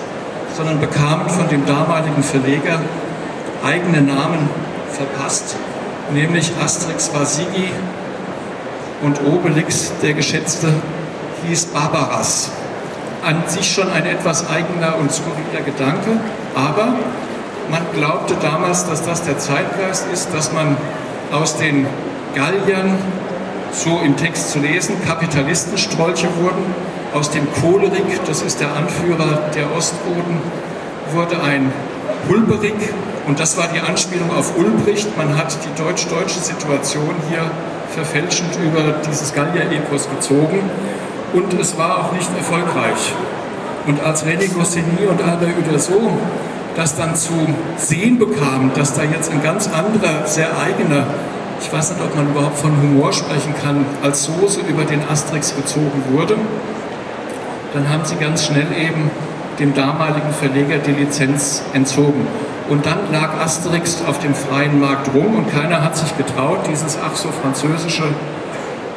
sondern 0.57 0.79
bekamen 0.79 1.29
von 1.29 1.47
dem 1.49 1.65
damaligen 1.65 2.23
Verleger 2.23 2.79
eigene 3.63 4.01
Namen 4.01 4.49
verpasst, 4.91 5.55
nämlich 6.11 6.51
Asterix 6.61 7.13
war 7.13 7.25
Sigi 7.25 7.69
und 9.01 9.19
Obelix, 9.25 9.91
der 10.01 10.13
Geschätzte, 10.13 10.73
hieß 11.47 11.67
Barbaras. 11.67 12.51
An 13.23 13.43
sich 13.47 13.71
schon 13.71 13.89
ein 13.91 14.05
etwas 14.05 14.49
eigener 14.49 14.97
und 14.97 15.11
skurriler 15.11 15.61
Gedanke, 15.65 16.19
aber 16.55 16.95
man 17.69 17.81
glaubte 17.93 18.35
damals, 18.41 18.85
dass 18.87 19.03
das 19.03 19.23
der 19.23 19.37
Zeitgeist 19.37 20.07
ist, 20.11 20.33
dass 20.33 20.51
man 20.51 20.75
aus 21.31 21.57
den 21.57 21.85
Galliern, 22.35 22.97
so 23.71 23.99
im 24.03 24.17
Text 24.17 24.51
zu 24.51 24.59
lesen, 24.59 24.95
Kapitalistenstrolche 25.05 26.27
wurden, 26.41 26.75
aus 27.13 27.29
dem 27.29 27.47
Cholerik, 27.53 28.23
das 28.25 28.41
ist 28.41 28.59
der 28.59 28.75
Anführer 28.75 29.49
der 29.55 29.75
Ostboten, 29.75 30.41
wurde 31.13 31.41
ein 31.41 31.71
Hulberik 32.27 32.75
und 33.27 33.39
das 33.39 33.57
war 33.57 33.67
die 33.73 33.79
Anspielung 33.79 34.31
auf 34.31 34.57
Ulbricht. 34.57 35.17
Man 35.17 35.37
hat 35.37 35.55
die 35.63 35.81
deutsch-deutsche 35.81 36.39
Situation 36.39 37.15
hier 37.29 37.49
verfälschend 37.93 38.57
über 38.63 38.95
dieses 39.07 39.33
Gallier-Epos 39.33 40.09
gezogen 40.09 40.59
und 41.33 41.53
es 41.59 41.77
war 41.77 41.99
auch 41.99 42.11
nicht 42.11 42.29
erfolgreich. 42.37 43.13
Und 43.85 44.01
als 44.03 44.25
René 44.25 44.51
Goscinny 44.53 45.05
und 45.09 45.21
Albert 45.21 45.57
Uderso 45.57 46.11
das 46.75 46.95
dann 46.95 47.15
zu 47.15 47.33
sehen 47.77 48.17
bekamen, 48.17 48.71
dass 48.75 48.93
da 48.93 49.03
jetzt 49.03 49.31
ein 49.31 49.43
ganz 49.43 49.67
anderer, 49.67 50.25
sehr 50.25 50.47
eigener, 50.57 51.05
ich 51.61 51.71
weiß 51.71 51.91
nicht, 51.91 52.01
ob 52.01 52.15
man 52.15 52.29
überhaupt 52.29 52.57
von 52.57 52.71
Humor 52.81 53.13
sprechen 53.13 53.53
kann, 53.61 53.85
als 54.01 54.23
Soße 54.23 54.61
über 54.61 54.83
den 54.83 55.01
Asterix 55.07 55.55
gezogen 55.55 56.03
wurde, 56.11 56.35
dann 57.73 57.89
haben 57.89 58.05
sie 58.05 58.15
ganz 58.15 58.45
schnell 58.45 58.67
eben 58.77 59.11
dem 59.59 59.73
damaligen 59.73 60.31
Verleger 60.31 60.77
die 60.79 60.91
Lizenz 60.91 61.63
entzogen. 61.73 62.27
Und 62.69 62.85
dann 62.85 63.11
lag 63.11 63.39
Asterix 63.41 64.03
auf 64.07 64.19
dem 64.19 64.33
freien 64.33 64.79
Markt 64.79 65.13
rum 65.13 65.35
und 65.35 65.51
keiner 65.51 65.83
hat 65.83 65.97
sich 65.97 66.15
getraut, 66.17 66.59
dieses 66.69 66.97
ach 67.03 67.15
so 67.15 67.29
französische 67.29 68.03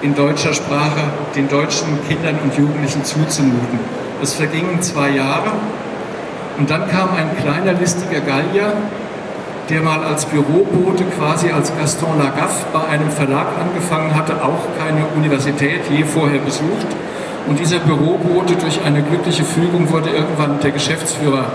in 0.02 0.14
deutscher 0.14 0.52
Sprache 0.52 1.02
den 1.34 1.48
deutschen 1.48 1.98
Kindern 2.08 2.38
und 2.44 2.56
Jugendlichen 2.56 3.02
zuzumuten. 3.04 3.80
Es 4.22 4.34
vergingen 4.34 4.80
zwei 4.82 5.10
Jahre 5.10 5.50
und 6.58 6.70
dann 6.70 6.88
kam 6.88 7.10
ein 7.16 7.36
kleiner 7.42 7.72
listiger 7.72 8.20
Gallier, 8.20 8.72
der 9.68 9.82
mal 9.82 10.04
als 10.04 10.26
Bürobote 10.26 11.04
quasi 11.18 11.50
als 11.50 11.76
Gaston 11.76 12.18
Lagaffe 12.18 12.66
bei 12.72 12.86
einem 12.86 13.10
Verlag 13.10 13.46
angefangen 13.60 14.14
hatte, 14.14 14.34
auch 14.44 14.62
keine 14.78 15.06
Universität 15.16 15.80
je 15.90 16.04
vorher 16.04 16.38
besucht 16.38 16.86
Und 17.48 17.58
dieser 17.58 17.78
Bürobote 17.78 18.54
durch 18.56 18.80
eine 18.84 19.02
glückliche 19.02 19.44
Fügung 19.44 19.90
wurde 19.90 20.10
irgendwann 20.10 20.60
der 20.60 20.70
Geschäftsführer 20.72 21.46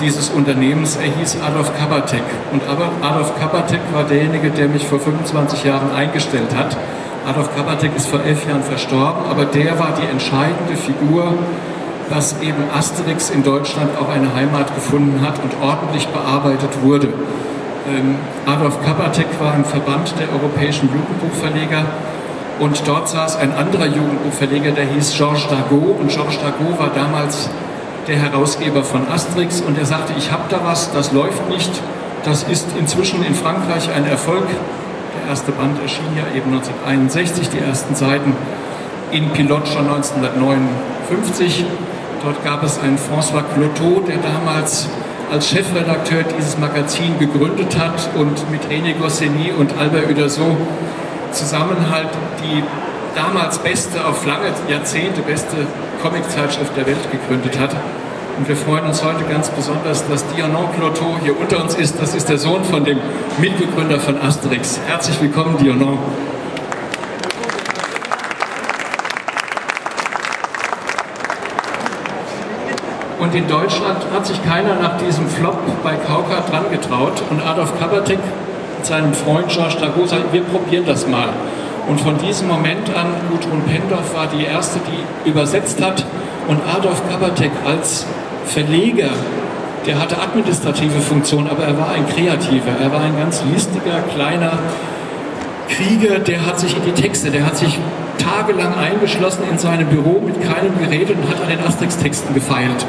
dieses 0.00 0.30
Unternehmens. 0.30 0.96
Er 0.96 1.10
hieß 1.10 1.38
Adolf 1.42 1.76
Kabatek. 1.78 2.22
Und 2.52 2.62
Adolf 3.02 3.38
Kabatek 3.38 3.80
war 3.92 4.04
derjenige, 4.04 4.50
der 4.50 4.68
mich 4.68 4.86
vor 4.86 5.00
25 5.00 5.64
Jahren 5.64 5.90
eingestellt 5.94 6.54
hat. 6.56 6.76
Adolf 7.26 7.54
Kabatek 7.54 7.94
ist 7.96 8.08
vor 8.08 8.20
elf 8.24 8.48
Jahren 8.48 8.62
verstorben, 8.62 9.26
aber 9.30 9.44
der 9.44 9.78
war 9.78 9.92
die 10.00 10.06
entscheidende 10.10 10.76
Figur, 10.76 11.34
dass 12.10 12.40
eben 12.40 12.64
Asterix 12.74 13.28
in 13.30 13.42
Deutschland 13.42 13.90
auch 14.00 14.08
eine 14.08 14.34
Heimat 14.34 14.74
gefunden 14.74 15.20
hat 15.20 15.34
und 15.42 15.52
ordentlich 15.62 16.08
bearbeitet 16.08 16.70
wurde. 16.82 17.08
Ähm, 17.88 18.16
Adolf 18.46 18.82
Kabatek 18.84 19.26
war 19.40 19.54
im 19.54 19.64
Verband 19.64 20.14
der 20.18 20.32
europäischen 20.32 20.88
Jugendbuchverleger 20.88 21.84
und 22.60 22.82
dort 22.86 23.08
saß 23.08 23.36
ein 23.36 23.52
anderer 23.52 23.86
Jugendbuchverleger, 23.86 24.72
der 24.72 24.86
hieß 24.86 25.14
Georges 25.16 25.46
Dagot 25.48 26.00
und 26.00 26.08
Georges 26.08 26.38
Dagot 26.40 26.78
war 26.78 26.90
damals 26.94 27.50
der 28.08 28.16
Herausgeber 28.16 28.82
von 28.82 29.06
Asterix 29.06 29.60
und 29.60 29.78
er 29.78 29.84
sagte, 29.84 30.14
ich 30.16 30.32
habe 30.32 30.44
da 30.48 30.60
was, 30.64 30.90
das 30.92 31.12
läuft 31.12 31.48
nicht, 31.50 31.70
das 32.24 32.42
ist 32.42 32.66
inzwischen 32.78 33.22
in 33.22 33.34
Frankreich 33.34 33.90
ein 33.94 34.06
Erfolg. 34.06 34.46
Der 35.14 35.30
erste 35.30 35.52
Band 35.52 35.80
erschien 35.82 36.16
ja 36.16 36.24
eben 36.34 36.50
1961, 36.52 37.50
die 37.50 37.58
ersten 37.58 37.94
Seiten 37.94 38.34
in 39.12 39.28
Pilot 39.30 39.68
schon 39.68 39.88
1959. 39.88 41.64
Dort 42.24 42.42
gab 42.44 42.64
es 42.64 42.80
einen 42.80 42.98
François 42.98 43.44
Cloteau, 43.54 44.00
der 44.00 44.16
damals 44.16 44.88
als 45.30 45.50
Chefredakteur 45.50 46.24
dieses 46.36 46.58
Magazin 46.58 47.18
gegründet 47.18 47.78
hat 47.78 48.08
und 48.16 48.50
mit 48.50 48.62
René 48.70 48.94
Goscinny 48.98 49.52
und 49.56 49.78
Albert 49.78 50.10
Uderso 50.10 50.56
zusammen 51.32 51.90
halt 51.90 52.08
die 52.42 52.62
damals 53.14 53.58
beste, 53.58 54.04
auf 54.06 54.24
lange 54.24 54.46
Jahrzehnte 54.68 55.20
beste 55.20 55.56
Comiczeitschrift 56.02 56.76
der 56.76 56.86
Welt 56.86 57.10
gegründet 57.10 57.58
hat. 57.58 57.74
Und 58.38 58.46
wir 58.48 58.56
freuen 58.56 58.86
uns 58.86 59.02
heute 59.02 59.24
ganz 59.24 59.48
besonders, 59.50 60.06
dass 60.08 60.24
Dionon 60.28 60.72
Cloteau 60.76 61.16
hier 61.22 61.38
unter 61.38 61.62
uns 61.62 61.74
ist. 61.74 62.00
Das 62.00 62.14
ist 62.14 62.28
der 62.28 62.38
Sohn 62.38 62.62
von 62.64 62.84
dem 62.84 62.98
Mitbegründer 63.40 63.98
von 63.98 64.16
Asterix. 64.20 64.78
Herzlich 64.86 65.20
willkommen, 65.20 65.58
Dionon. 65.58 65.98
Und 73.18 73.34
in 73.34 73.48
Deutschland 73.48 73.98
hat 74.14 74.24
sich 74.24 74.42
keiner 74.44 74.76
nach 74.76 74.98
diesem 74.98 75.28
Flop 75.28 75.58
bei 75.82 75.96
Kauka 75.96 76.40
dran 76.48 76.70
getraut. 76.70 77.20
Und 77.28 77.42
Adolf 77.44 77.76
Kabatek 77.78 78.20
mit 78.76 78.86
seinem 78.86 79.12
Freund 79.12 79.48
Georges 79.48 79.78
Dagot 79.78 80.08
sagt, 80.08 80.32
wir 80.32 80.42
probieren 80.42 80.86
das 80.86 81.08
mal. 81.08 81.30
Und 81.88 82.00
von 82.00 82.18
diesem 82.18 82.48
Moment 82.48 82.94
an, 82.94 83.06
Gudrun 83.30 83.62
Pendorf 83.62 84.14
war 84.14 84.26
die 84.26 84.44
erste, 84.44 84.78
die 84.80 85.28
übersetzt 85.28 85.82
hat. 85.82 86.04
Und 86.46 86.60
Adolf 86.66 87.02
Kabatek 87.08 87.50
als 87.66 88.06
Verleger, 88.44 89.10
der 89.86 89.98
hatte 89.98 90.20
administrative 90.20 91.00
Funktion, 91.00 91.48
aber 91.48 91.64
er 91.64 91.78
war 91.78 91.90
ein 91.90 92.06
Kreativer. 92.06 92.72
Er 92.82 92.92
war 92.92 93.00
ein 93.00 93.16
ganz 93.18 93.42
listiger, 93.52 94.00
kleiner 94.14 94.58
Krieger, 95.68 96.18
der 96.18 96.44
hat 96.46 96.60
sich 96.60 96.76
in 96.76 96.82
die 96.84 96.92
Texte, 96.92 97.30
der 97.30 97.44
hat 97.44 97.56
sich 97.56 97.78
tagelang 98.18 98.74
eingeschlossen 98.74 99.44
in 99.50 99.58
seinem 99.58 99.86
Büro 99.88 100.20
mit 100.24 100.42
keinem 100.42 100.78
Gerät 100.78 101.10
und 101.10 101.28
hat 101.28 101.40
an 101.42 101.48
den 101.48 101.60
Asterix-Texten 101.60 102.34
gefeilt. 102.34 102.86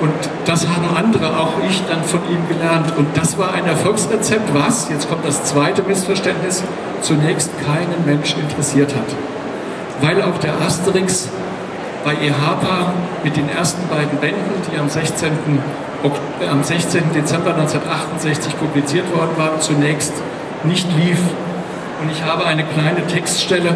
Und 0.00 0.12
das 0.44 0.66
haben 0.68 0.94
andere, 0.94 1.38
auch 1.38 1.54
ich, 1.68 1.82
dann 1.88 2.04
von 2.04 2.20
ihm 2.30 2.46
gelernt. 2.48 2.92
Und 2.96 3.16
das 3.16 3.38
war 3.38 3.54
ein 3.54 3.66
Erfolgsrezept, 3.66 4.52
was, 4.54 4.88
jetzt 4.90 5.08
kommt 5.08 5.24
das 5.24 5.44
zweite 5.44 5.82
Missverständnis, 5.82 6.62
zunächst 7.00 7.50
keinen 7.64 8.04
Mensch 8.04 8.34
interessiert 8.36 8.94
hat. 8.94 9.06
Weil 10.02 10.22
auch 10.22 10.38
der 10.38 10.60
Asterix 10.60 11.28
bei 12.04 12.12
EHPA 12.12 12.92
mit 13.24 13.36
den 13.36 13.48
ersten 13.48 13.88
beiden 13.88 14.18
Bänden, 14.18 14.52
die 14.70 14.78
am 14.78 14.88
16. 14.88 15.30
Äh, 16.40 16.46
am 16.46 16.62
16. 16.62 17.12
Dezember 17.14 17.54
1968 17.54 18.58
publiziert 18.58 19.06
worden 19.16 19.30
waren, 19.36 19.60
zunächst 19.60 20.12
nicht 20.64 20.86
lief. 20.96 21.18
Und 22.02 22.12
ich 22.12 22.22
habe 22.22 22.44
eine 22.44 22.64
kleine 22.64 23.06
Textstelle, 23.06 23.74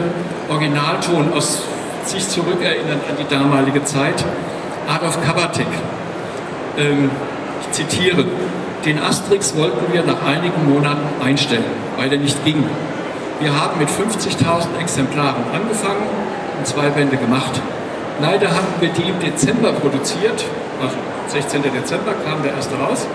Originalton 0.49 1.33
aus 1.33 1.63
sich 2.05 2.29
zurückerinnern 2.29 3.01
an 3.09 3.17
die 3.19 3.27
damalige 3.29 3.85
Zeit. 3.85 4.25
Adolf 4.89 5.19
Kabatek, 5.25 5.67
ähm, 6.79 7.11
ich 7.63 7.73
zitiere, 7.73 8.25
den 8.85 8.99
Asterix 8.99 9.55
wollten 9.57 9.93
wir 9.93 10.03
nach 10.03 10.25
einigen 10.27 10.73
Monaten 10.73 11.07
einstellen, 11.23 11.65
weil 11.97 12.13
er 12.13 12.19
nicht 12.19 12.45
ging. 12.45 12.65
Wir 13.41 13.59
haben 13.59 13.79
mit 13.79 13.89
50.000 13.89 14.79
Exemplaren 14.81 15.45
angefangen 15.53 16.03
und 16.59 16.67
zwei 16.67 16.89
Bände 16.91 17.17
gemacht. 17.17 17.61
Leider 18.21 18.49
hatten 18.49 18.81
wir 18.81 18.91
die 18.91 19.09
im 19.09 19.19
Dezember 19.19 19.73
produziert, 19.73 20.45
also 20.81 20.97
16. 21.29 21.63
Dezember 21.63 22.13
kam 22.25 22.43
der 22.43 22.53
erste 22.53 22.75
raus. 22.77 23.07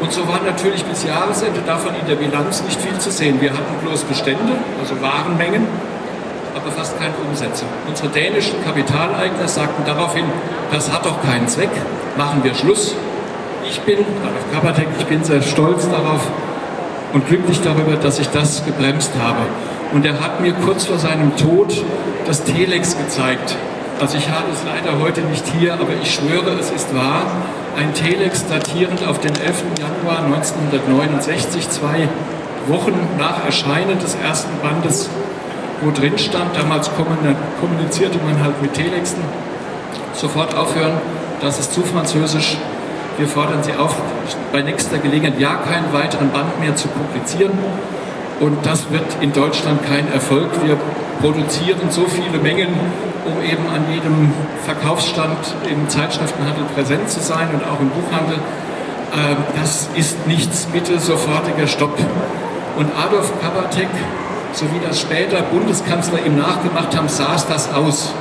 Und 0.00 0.12
so 0.12 0.26
war 0.28 0.40
natürlich 0.44 0.84
bis 0.84 1.04
Jahresende 1.04 1.60
davon 1.66 1.92
in 2.00 2.06
der 2.06 2.14
Bilanz 2.14 2.62
nicht 2.62 2.80
viel 2.80 2.96
zu 2.98 3.10
sehen. 3.10 3.40
Wir 3.40 3.50
hatten 3.50 3.74
bloß 3.84 4.04
Bestände, 4.04 4.54
also 4.80 5.00
Warenmengen, 5.02 5.66
aber 6.54 6.70
fast 6.72 6.98
keine 6.98 7.14
Umsätze. 7.28 7.64
Unsere 7.86 8.08
dänischen 8.08 8.62
Kapitaleigner 8.64 9.48
sagten 9.48 9.82
daraufhin, 9.84 10.24
das 10.72 10.92
hat 10.92 11.06
doch 11.06 11.22
keinen 11.22 11.48
Zweck, 11.48 11.70
machen 12.16 12.42
wir 12.42 12.54
Schluss. 12.54 12.94
Ich 13.68 13.80
bin, 13.80 13.98
Adolf 13.98 14.52
Kabatek, 14.52 14.88
ich 14.98 15.06
bin 15.06 15.24
sehr 15.24 15.42
stolz 15.42 15.88
darauf 15.88 16.20
und 17.12 17.26
glücklich 17.26 17.60
darüber, 17.62 17.96
dass 17.96 18.18
ich 18.18 18.28
das 18.30 18.64
gebremst 18.64 19.12
habe. 19.20 19.40
Und 19.92 20.04
er 20.04 20.20
hat 20.20 20.40
mir 20.40 20.52
kurz 20.52 20.86
vor 20.86 20.98
seinem 20.98 21.36
Tod 21.36 21.74
das 22.26 22.44
Telex 22.44 22.96
gezeigt. 22.96 23.56
Also 24.00 24.16
ich 24.16 24.28
habe 24.28 24.44
es 24.52 24.62
leider 24.64 25.00
heute 25.00 25.22
nicht 25.22 25.44
hier, 25.58 25.72
aber 25.72 25.88
ich 26.00 26.14
schwöre, 26.14 26.56
es 26.60 26.70
ist 26.70 26.94
wahr. 26.94 27.22
Ein 27.76 27.94
Telex 27.94 28.46
datierend 28.46 29.06
auf 29.06 29.18
den 29.20 29.34
11. 29.34 29.64
Januar 29.78 30.24
1969, 30.24 31.68
zwei 31.70 32.08
Wochen 32.68 32.94
nach 33.18 33.44
Erscheinen 33.44 33.98
des 33.98 34.14
ersten 34.14 34.50
Bandes 34.62 35.08
wo 35.80 35.90
drin 35.90 36.18
stand, 36.18 36.56
damals 36.56 36.90
kommunizierte 37.60 38.18
man 38.24 38.42
halt 38.42 38.60
mit 38.60 38.74
Telexen, 38.74 39.22
sofort 40.12 40.54
aufhören, 40.54 40.94
das 41.40 41.60
ist 41.60 41.72
zu 41.72 41.82
französisch, 41.82 42.56
wir 43.18 43.26
fordern 43.26 43.62
Sie 43.62 43.72
auf, 43.74 43.96
bei 44.52 44.62
nächster 44.62 44.98
Gelegenheit 44.98 45.40
ja 45.40 45.56
keinen 45.56 45.92
weiteren 45.92 46.30
Band 46.30 46.60
mehr 46.60 46.76
zu 46.76 46.86
publizieren. 46.86 47.52
Und 48.38 48.64
das 48.64 48.92
wird 48.92 49.04
in 49.20 49.32
Deutschland 49.32 49.84
kein 49.84 50.10
Erfolg. 50.12 50.50
Wir 50.64 50.76
produzieren 51.20 51.90
so 51.90 52.06
viele 52.06 52.38
Mengen, 52.40 52.68
um 53.26 53.42
eben 53.42 53.66
an 53.74 53.92
jedem 53.92 54.32
Verkaufsstand 54.64 55.36
im 55.68 55.88
Zeitschriftenhandel 55.88 56.62
präsent 56.76 57.10
zu 57.10 57.18
sein 57.18 57.48
und 57.52 57.64
auch 57.64 57.80
im 57.80 57.90
Buchhandel. 57.90 58.38
Ähm, 59.12 59.36
das 59.60 59.88
ist 59.96 60.28
nichts, 60.28 60.66
bitte 60.72 61.00
sofortiger 61.00 61.66
Stopp. 61.66 61.98
Und 62.76 62.86
Adolf 62.96 63.32
Kabatek 63.40 63.88
so 64.58 64.66
wie 64.72 64.84
das 64.84 65.00
später 65.00 65.40
Bundeskanzler 65.42 66.18
ihm 66.26 66.36
nachgemacht 66.36 66.96
haben, 66.96 67.08
saß 67.08 67.46
das 67.46 67.72
aus. 67.72 68.12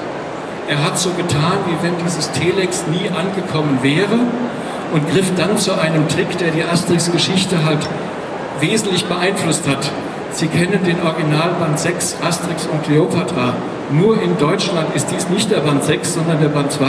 Er 0.69 0.83
hat 0.83 0.99
so 0.99 1.09
getan, 1.11 1.57
wie 1.65 1.83
wenn 1.83 1.97
dieses 2.05 2.31
Telex 2.31 2.83
nie 2.87 3.09
angekommen 3.09 3.79
wäre 3.81 4.19
und 4.93 5.09
griff 5.09 5.31
dann 5.35 5.57
zu 5.57 5.73
einem 5.79 6.07
Trick, 6.07 6.37
der 6.37 6.51
die 6.51 6.63
Asterix-Geschichte 6.63 7.65
halt 7.65 7.79
wesentlich 8.59 9.05
beeinflusst 9.05 9.67
hat. 9.67 9.89
Sie 10.31 10.47
kennen 10.47 10.83
den 10.85 11.01
Originalband 11.01 11.79
6, 11.79 12.17
Asterix 12.21 12.67
und 12.67 12.83
Cleopatra. 12.83 13.53
Nur 13.91 14.21
in 14.21 14.37
Deutschland 14.37 14.93
ist 14.93 15.07
dies 15.09 15.29
nicht 15.29 15.49
der 15.49 15.61
Band 15.61 15.83
6, 15.83 16.15
sondern 16.15 16.39
der 16.39 16.49
Band 16.49 16.71
2. 16.71 16.85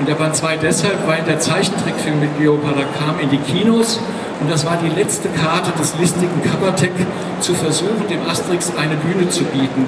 Und 0.00 0.08
der 0.08 0.14
Band 0.16 0.36
2 0.36 0.58
deshalb, 0.58 1.06
weil 1.06 1.22
der 1.22 1.38
Zeichentrickfilm 1.38 2.20
mit 2.20 2.36
Cleopatra 2.36 2.82
kam 2.98 3.20
in 3.20 3.30
die 3.30 3.38
Kinos 3.38 4.00
und 4.40 4.50
das 4.50 4.64
war 4.64 4.78
die 4.82 4.88
letzte 4.88 5.28
Karte 5.28 5.70
des 5.78 5.94
listigen 5.98 6.42
Kabatek, 6.42 6.92
zu 7.40 7.54
versuchen, 7.54 8.06
dem 8.08 8.20
Asterix 8.28 8.72
eine 8.76 8.96
Bühne 8.96 9.28
zu 9.28 9.44
bieten. 9.44 9.86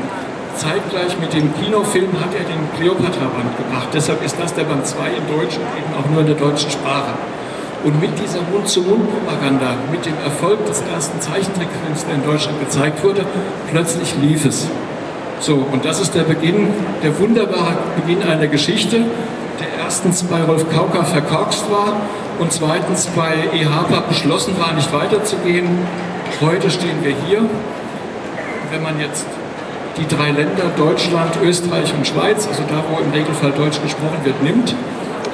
Zeitgleich 0.56 1.18
mit 1.18 1.32
dem 1.32 1.52
Kinofilm 1.54 2.12
hat 2.20 2.34
er 2.36 2.44
den 2.44 2.60
Cleopatra-Band 2.76 3.56
gebracht. 3.56 3.88
Deshalb 3.92 4.22
ist 4.24 4.36
das 4.38 4.54
der 4.54 4.64
Band 4.64 4.86
2 4.86 4.96
im 5.08 5.36
Deutschen, 5.36 5.62
eben 5.62 5.92
auch 5.98 6.08
nur 6.10 6.20
in 6.20 6.26
der 6.26 6.36
deutschen 6.36 6.70
Sprache. 6.70 7.14
Und 7.84 8.00
mit 8.00 8.10
dieser 8.18 8.42
Mund-zu-Mund-Propaganda, 8.52 9.74
mit 9.90 10.06
dem 10.06 10.14
Erfolg 10.22 10.64
des 10.66 10.82
ersten 10.94 11.20
Zeichentrickfilms, 11.20 12.04
der 12.06 12.14
in 12.16 12.24
Deutschland 12.24 12.60
gezeigt 12.60 13.02
wurde, 13.02 13.24
plötzlich 13.70 14.14
lief 14.20 14.44
es. 14.44 14.68
So, 15.40 15.66
und 15.72 15.84
das 15.84 16.00
ist 16.00 16.14
der 16.14 16.22
Beginn, 16.22 16.68
der 17.02 17.18
wunderbare 17.18 17.74
Beginn 17.96 18.22
einer 18.22 18.46
Geschichte, 18.46 19.06
erstens 19.92 20.22
bei 20.22 20.42
Rolf 20.42 20.64
Kauka 20.70 21.04
verkorkst 21.04 21.70
war 21.70 21.92
und 22.38 22.50
zweitens 22.50 23.08
bei 23.08 23.34
EHPA 23.52 24.00
beschlossen 24.08 24.58
war, 24.58 24.72
nicht 24.72 24.90
weiterzugehen. 24.90 25.68
Heute 26.40 26.70
stehen 26.70 27.04
wir 27.04 27.14
hier. 27.26 27.42
Wenn 28.70 28.82
man 28.82 28.98
jetzt 28.98 29.26
die 29.98 30.06
drei 30.08 30.30
Länder 30.30 30.72
Deutschland, 30.78 31.36
Österreich 31.44 31.92
und 31.92 32.06
Schweiz, 32.06 32.48
also 32.48 32.62
da, 32.62 32.82
wo 32.90 33.02
im 33.02 33.10
Regelfall 33.10 33.52
Deutsch 33.52 33.82
gesprochen 33.82 34.16
wird, 34.24 34.42
nimmt, 34.42 34.74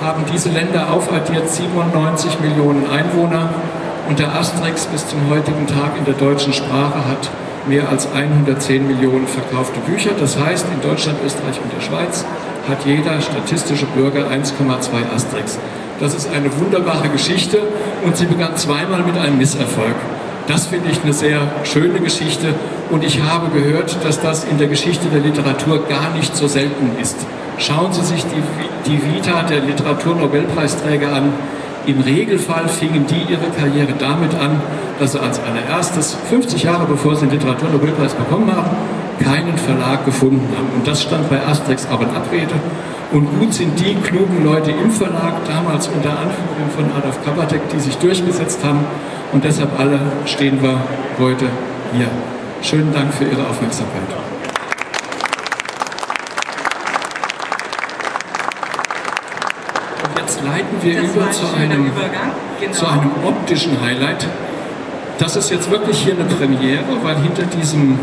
haben 0.02 0.24
diese 0.32 0.48
Länder 0.48 0.92
aufaddiert 0.92 1.48
97 1.48 2.40
Millionen 2.40 2.90
Einwohner 2.90 3.50
und 4.08 4.18
der 4.18 4.34
Asterix 4.34 4.86
bis 4.86 5.06
zum 5.06 5.20
heutigen 5.30 5.68
Tag 5.68 5.92
in 5.96 6.04
der 6.04 6.14
deutschen 6.14 6.52
Sprache 6.52 6.98
hat 7.08 7.30
mehr 7.68 7.88
als 7.88 8.10
110 8.12 8.88
Millionen 8.88 9.28
verkaufte 9.28 9.78
Bücher. 9.86 10.10
Das 10.18 10.36
heißt, 10.36 10.66
in 10.74 10.80
Deutschland, 10.80 11.18
Österreich 11.24 11.60
und 11.62 11.72
der 11.72 11.80
Schweiz 11.80 12.24
hat 12.68 12.84
jeder 12.84 13.20
statistische 13.20 13.86
Bürger 13.86 14.28
1,2 14.28 15.14
Asterix. 15.14 15.58
Das 16.00 16.14
ist 16.14 16.28
eine 16.32 16.48
wunderbare 16.60 17.08
Geschichte 17.08 17.58
und 18.04 18.16
sie 18.16 18.26
begann 18.26 18.56
zweimal 18.56 19.02
mit 19.02 19.16
einem 19.16 19.38
Misserfolg. 19.38 19.96
Das 20.46 20.66
finde 20.66 20.90
ich 20.90 21.02
eine 21.02 21.12
sehr 21.12 21.40
schöne 21.64 22.00
Geschichte 22.00 22.54
und 22.90 23.04
ich 23.04 23.22
habe 23.22 23.48
gehört, 23.50 23.96
dass 24.04 24.20
das 24.20 24.44
in 24.44 24.58
der 24.58 24.68
Geschichte 24.68 25.08
der 25.08 25.20
Literatur 25.20 25.84
gar 25.88 26.14
nicht 26.14 26.34
so 26.36 26.46
selten 26.46 26.92
ist. 27.00 27.16
Schauen 27.58 27.92
Sie 27.92 28.02
sich 28.02 28.24
die, 28.24 28.90
die 28.90 29.00
Vita 29.02 29.42
der 29.42 29.60
Literaturnobelpreisträger 29.60 31.12
an. 31.12 31.32
Im 31.86 32.00
Regelfall 32.00 32.68
fingen 32.68 33.06
die 33.06 33.32
ihre 33.32 33.50
Karriere 33.58 33.94
damit 33.98 34.34
an, 34.34 34.60
dass 35.00 35.12
sie 35.12 35.20
als 35.20 35.40
allererstes, 35.40 36.16
50 36.30 36.62
Jahre 36.62 36.86
bevor 36.86 37.16
sie 37.16 37.26
den 37.26 37.38
Literaturnobelpreis 37.38 38.14
bekommen 38.14 38.54
haben, 38.54 38.70
keinen 39.18 39.56
Verlag 39.56 40.04
gefunden 40.04 40.48
haben. 40.56 40.68
Und 40.76 40.86
das 40.86 41.02
stand 41.02 41.28
bei 41.30 41.40
Asterix 41.46 41.86
auch 41.90 42.00
in 42.00 42.10
Abrede. 42.10 42.54
Und 43.12 43.38
gut 43.38 43.54
sind 43.54 43.78
die 43.80 43.94
klugen 43.94 44.44
Leute 44.44 44.70
im 44.70 44.90
Verlag, 44.90 45.34
damals 45.46 45.88
unter 45.88 46.10
Anführung 46.10 46.68
von 46.76 46.84
Adolf 46.96 47.24
Kabatek, 47.24 47.62
die 47.72 47.80
sich 47.80 47.96
durchgesetzt 47.96 48.60
haben. 48.64 48.84
Und 49.32 49.44
deshalb 49.44 49.78
alle 49.78 49.98
stehen 50.26 50.62
wir 50.62 50.78
heute 51.18 51.46
hier. 51.94 52.08
Schönen 52.62 52.92
Dank 52.92 53.12
für 53.14 53.24
Ihre 53.24 53.46
Aufmerksamkeit. 53.48 54.02
Und 60.04 60.18
jetzt 60.20 60.40
leiten 60.44 60.76
wir 60.82 61.02
Das 61.02 61.14
über 61.14 61.30
zu 61.30 61.46
einem, 61.56 61.90
Genau. 62.60 62.72
zu 62.72 62.86
einem 62.86 63.10
optischen 63.24 63.80
Highlight. 63.80 64.26
Das 65.18 65.36
ist 65.36 65.50
jetzt 65.50 65.70
wirklich 65.70 65.98
hier 65.98 66.14
eine 66.14 66.24
Premiere, 66.24 66.84
weil 67.02 67.16
hinter 67.16 67.42
diesem, 67.44 67.98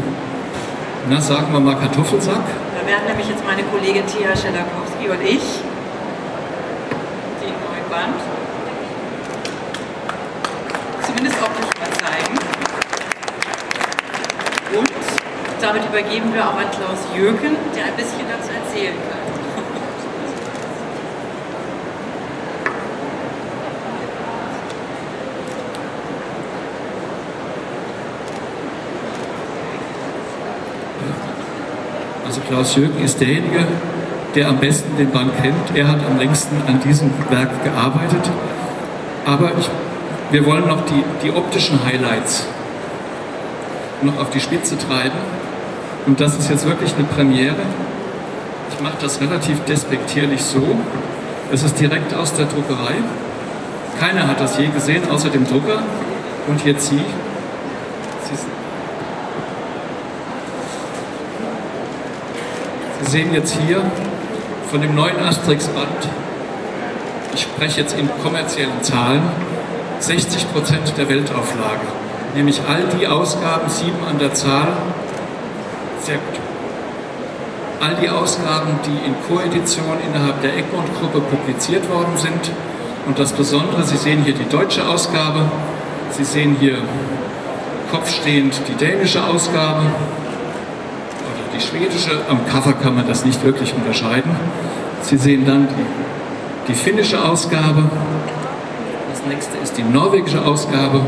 na 1.09 1.21
sagen 1.21 1.53
wir 1.53 1.59
mal 1.59 1.75
Kartoffelsack, 1.75 2.41
Da 2.75 2.87
werden 2.87 3.05
nämlich 3.07 3.29
jetzt 3.29 3.45
meine 3.45 3.63
Kollegin 3.63 4.05
Tia 4.07 4.35
Schelakowski 4.35 5.09
und 5.09 5.21
ich 5.21 5.61
den 7.41 7.53
neuen 7.61 7.89
Band 7.89 8.15
zumindest 11.05 11.37
optisch 11.41 11.69
mal 11.79 11.91
zeigen. 12.01 12.39
Und 14.77 14.89
damit 15.61 15.85
übergeben 15.85 16.33
wir 16.33 16.43
auch 16.43 16.57
an 16.57 16.71
Klaus 16.71 16.99
Jürgen, 17.15 17.55
der 17.75 17.85
ein 17.85 17.95
bisschen 17.95 18.25
dazu 18.27 18.51
erzählen 18.51 18.95
kann. 19.09 19.25
Also 32.25 32.41
Klaus 32.55 32.77
Jürgen 32.77 33.03
ist 33.03 33.19
derjenige, 33.19 33.67
der 34.33 34.47
am 34.47 34.59
besten 34.59 34.95
den 34.95 35.11
Band 35.11 35.29
kennt. 35.41 35.75
Er 35.75 35.89
hat 35.89 35.99
am 36.09 36.17
längsten 36.17 36.55
an 36.65 36.79
diesem 36.79 37.11
Werk 37.29 37.65
gearbeitet. 37.65 38.29
Aber 39.25 39.51
ich, 39.59 39.69
wir 40.31 40.45
wollen 40.45 40.65
noch 40.65 40.85
die, 40.85 41.03
die 41.21 41.31
optischen 41.31 41.83
Highlights 41.85 42.45
noch 44.03 44.17
auf 44.17 44.29
die 44.29 44.39
Spitze 44.39 44.77
treiben. 44.77 45.17
Und 46.05 46.21
das 46.21 46.37
ist 46.37 46.49
jetzt 46.49 46.65
wirklich 46.65 46.95
eine 46.95 47.03
Premiere. 47.03 47.57
Ich 48.71 48.79
mache 48.79 48.95
das 49.01 49.19
relativ 49.19 49.59
despektierlich 49.65 50.41
so. 50.41 50.77
Es 51.51 51.61
ist 51.61 51.77
direkt 51.77 52.13
aus 52.13 52.35
der 52.35 52.45
Druckerei. 52.45 52.93
Keiner 53.99 54.29
hat 54.29 54.39
das 54.39 54.57
je 54.57 54.67
gesehen, 54.67 55.03
außer 55.11 55.27
dem 55.27 55.45
Drucker. 55.45 55.79
Und 56.47 56.63
jetzt. 56.63 56.87
Sie 56.87 57.01
Sie 63.05 63.11
sehen 63.11 63.33
jetzt 63.35 63.55
hier 63.67 63.83
von 64.71 64.81
dem 64.81 64.95
neuen 64.95 65.19
Asterix-Band, 65.19 66.09
ich 67.35 67.41
spreche 67.41 67.81
jetzt 67.81 67.95
in 67.99 68.09
kommerziellen 68.23 68.81
Zahlen, 68.81 69.21
60 69.99 70.51
Prozent 70.51 70.91
der 70.97 71.07
Weltauflage. 71.07 71.85
Nämlich 72.33 72.59
all 72.67 72.83
die 72.97 73.05
Ausgaben, 73.05 73.69
sieben 73.69 74.03
an 74.09 74.17
der 74.17 74.33
Zahl, 74.33 74.69
sehr 76.01 76.15
gut. 76.15 76.39
All 77.79 77.95
die 78.01 78.09
Ausgaben, 78.09 78.79
die 78.85 79.05
in 79.05 79.13
Koedition 79.27 79.97
innerhalb 80.07 80.41
der 80.41 80.57
Egmont-Gruppe 80.57 81.21
publiziert 81.21 81.87
worden 81.91 82.17
sind. 82.17 82.51
Und 83.05 83.19
das 83.19 83.33
Besondere, 83.33 83.83
Sie 83.83 83.97
sehen 83.97 84.23
hier 84.23 84.33
die 84.33 84.49
deutsche 84.49 84.83
Ausgabe, 84.87 85.41
Sie 86.09 86.23
sehen 86.25 86.57
hier 86.59 86.79
kopfstehend 87.91 88.59
die 88.67 88.73
dänische 88.73 89.23
Ausgabe, 89.23 89.83
die 91.55 91.61
schwedische, 91.61 92.11
am 92.29 92.45
Cover 92.47 92.73
kann 92.73 92.95
man 92.95 93.07
das 93.07 93.25
nicht 93.25 93.43
wirklich 93.43 93.73
unterscheiden. 93.73 94.31
Sie 95.01 95.17
sehen 95.17 95.45
dann 95.45 95.67
die, 95.67 96.71
die 96.71 96.73
finnische 96.73 97.23
Ausgabe. 97.23 97.83
Das 99.09 99.21
nächste 99.27 99.57
ist 99.57 99.77
die 99.77 99.83
norwegische 99.83 100.43
Ausgabe. 100.43 101.01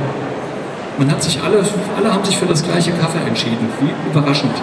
Man 0.97 1.11
hat 1.11 1.21
sich 1.21 1.41
alle, 1.41 1.63
alle 1.97 2.13
haben 2.13 2.23
sich 2.23 2.37
für 2.37 2.45
das 2.45 2.63
gleiche 2.63 2.91
Cover 2.91 3.25
entschieden. 3.27 3.69
Wie 3.79 4.09
überraschend. 4.09 4.53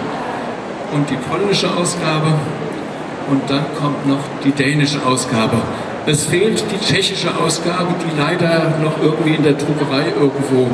Und 0.93 1.09
die 1.09 1.17
polnische 1.29 1.69
Ausgabe. 1.69 2.33
Und 3.29 3.49
dann 3.49 3.65
kommt 3.79 4.07
noch 4.07 4.19
die 4.43 4.51
dänische 4.51 5.03
Ausgabe. 5.05 5.57
Es 6.05 6.25
fehlt 6.25 6.63
die 6.71 6.79
tschechische 6.79 7.29
Ausgabe, 7.35 7.87
die 7.99 8.19
leider 8.19 8.73
noch 8.83 9.01
irgendwie 9.01 9.33
in 9.33 9.43
der 9.43 9.53
Druckerei 9.53 10.05
irgendwo 10.19 10.67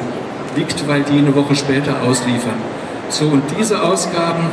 liegt, 0.58 0.86
weil 0.88 1.04
die 1.04 1.20
eine 1.20 1.34
Woche 1.34 1.56
später 1.56 1.96
ausliefern. 2.06 2.60
So, 3.08 3.26
und 3.26 3.44
diese 3.58 3.82
Ausgaben 3.82 4.44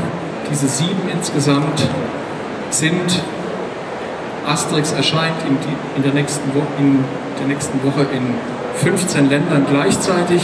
diese 0.50 0.68
sieben 0.68 1.08
insgesamt 1.12 1.88
sind, 2.70 3.22
Asterix 4.46 4.92
erscheint 4.92 5.37
in, 5.46 5.56
die, 5.61 5.96
in, 5.96 6.02
der 6.02 6.12
nächsten 6.12 6.54
Woche, 6.54 6.66
in 6.78 7.04
der 7.38 7.48
nächsten 7.48 7.82
Woche 7.84 8.06
in 8.14 8.34
15 8.76 9.28
Ländern 9.28 9.66
gleichzeitig 9.70 10.42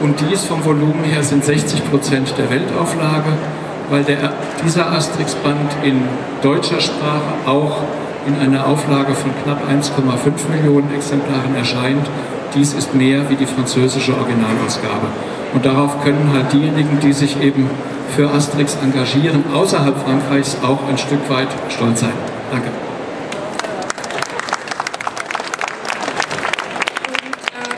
und 0.00 0.18
dies 0.30 0.44
vom 0.44 0.64
Volumen 0.64 1.04
her 1.04 1.22
sind 1.22 1.44
60 1.44 1.90
Prozent 1.90 2.32
der 2.38 2.48
Weltauflage, 2.48 3.32
weil 3.90 4.02
der, 4.04 4.32
dieser 4.64 4.90
Asterix-Band 4.92 5.76
in 5.82 6.02
deutscher 6.42 6.80
Sprache 6.80 7.34
auch 7.46 7.78
in 8.26 8.36
einer 8.40 8.66
Auflage 8.66 9.14
von 9.14 9.30
knapp 9.44 9.62
1,5 9.68 10.56
Millionen 10.56 10.94
Exemplaren 10.94 11.54
erscheint. 11.54 12.08
Dies 12.54 12.72
ist 12.72 12.94
mehr 12.94 13.28
wie 13.28 13.36
die 13.36 13.46
französische 13.46 14.16
Originalausgabe. 14.16 15.06
Und 15.52 15.66
darauf 15.66 16.02
können 16.02 16.30
halt 16.32 16.52
diejenigen, 16.52 16.98
die 17.00 17.12
sich 17.12 17.40
eben 17.42 17.68
für 18.14 18.30
Asterix 18.30 18.76
engagieren, 18.82 19.44
außerhalb 19.54 19.96
Frankreichs 20.02 20.56
auch 20.62 20.88
ein 20.88 20.98
Stück 20.98 21.28
weit 21.30 21.48
stolz 21.68 22.00
sein. 22.00 22.12
Danke. 22.50 22.68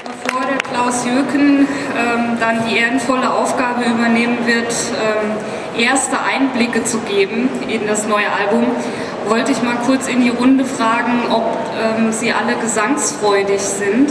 bevor 0.04 0.42
der 0.42 0.58
Klaus 0.58 1.04
Jöken 1.04 1.66
ähm, 1.96 2.38
dann 2.40 2.66
die 2.68 2.78
ehrenvolle 2.78 3.32
Aufgabe 3.32 3.84
übernehmen 3.84 4.38
wird, 4.46 4.72
ähm, 4.72 5.82
erste 5.82 6.16
Einblicke 6.20 6.84
zu 6.84 6.98
geben 7.00 7.48
in 7.68 7.86
das 7.86 8.06
neue 8.06 8.30
Album, 8.30 8.66
wollte 9.28 9.52
ich 9.52 9.62
mal 9.62 9.76
kurz 9.86 10.08
in 10.08 10.22
die 10.22 10.30
Runde 10.30 10.64
fragen, 10.64 11.30
ob 11.30 11.56
ähm, 11.80 12.12
Sie 12.12 12.32
alle 12.32 12.56
gesangsfreudig 12.60 13.60
sind, 13.60 14.10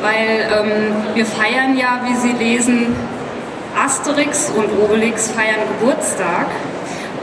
weil 0.00 0.48
ähm, 0.52 1.14
wir 1.14 1.26
feiern 1.26 1.76
ja, 1.76 2.00
wie 2.06 2.14
Sie 2.14 2.32
lesen, 2.32 2.94
Asterix 3.76 4.50
und 4.50 4.68
Obelix 4.82 5.30
feiern 5.30 5.60
Geburtstag. 5.78 6.46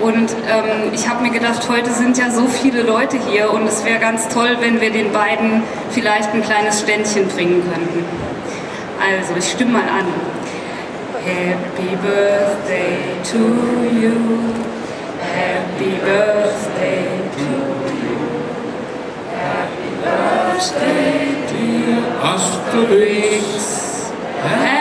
Und 0.02 0.32
ähm, 0.32 0.94
ich 0.94 1.10
habe 1.10 1.24
mir 1.24 1.32
gedacht, 1.32 1.68
heute 1.70 1.92
sind 1.92 2.18
ja 2.18 2.32
so 2.32 2.48
viele 2.48 2.84
Leute 2.84 3.18
hier 3.30 3.52
und 3.52 3.68
es 3.68 3.84
wäre 3.84 4.00
ganz 4.00 4.30
toll, 4.30 4.58
wenn 4.62 4.80
wir 4.80 4.92
den 4.92 5.12
beiden 5.12 5.64
vielleicht 5.92 6.34
ein 6.34 6.42
kleines 6.42 6.82
Ständchen 6.82 7.28
bringen 7.28 7.62
könnten. 7.70 8.06
Also, 9.00 9.34
ich 9.38 9.52
stimme 9.52 9.74
mal 9.74 9.82
an. 9.82 10.06
Happy 11.26 11.98
Birthday 11.98 12.98
to 13.30 13.38
you. 14.00 14.16
Happy 15.36 16.00
Birthday 16.00 17.08
to 17.36 17.44
you. 17.44 18.20
Happy 19.36 19.92
Birthday, 20.02 21.36
dear 21.50 21.98
Asterix. 22.24 23.60
Happy 24.42 24.79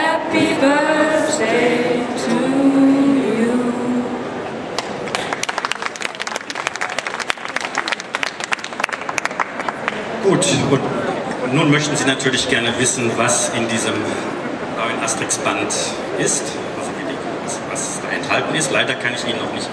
möchten 11.79 11.95
Sie 11.95 12.03
natürlich 12.03 12.49
gerne 12.49 12.73
wissen, 12.77 13.09
was 13.15 13.51
in 13.55 13.65
diesem 13.69 13.93
neuen 13.93 15.01
Asterix-Band 15.01 15.71
ist, 16.17 16.43
also 16.77 17.59
was, 17.71 18.01
da 18.01 18.13
enthalten 18.13 18.53
ist. 18.53 18.69
Leider 18.73 18.95
kann 18.95 19.13
ich 19.13 19.23
Ihnen 19.23 19.39
noch 19.39 19.53
nicht 19.53 19.69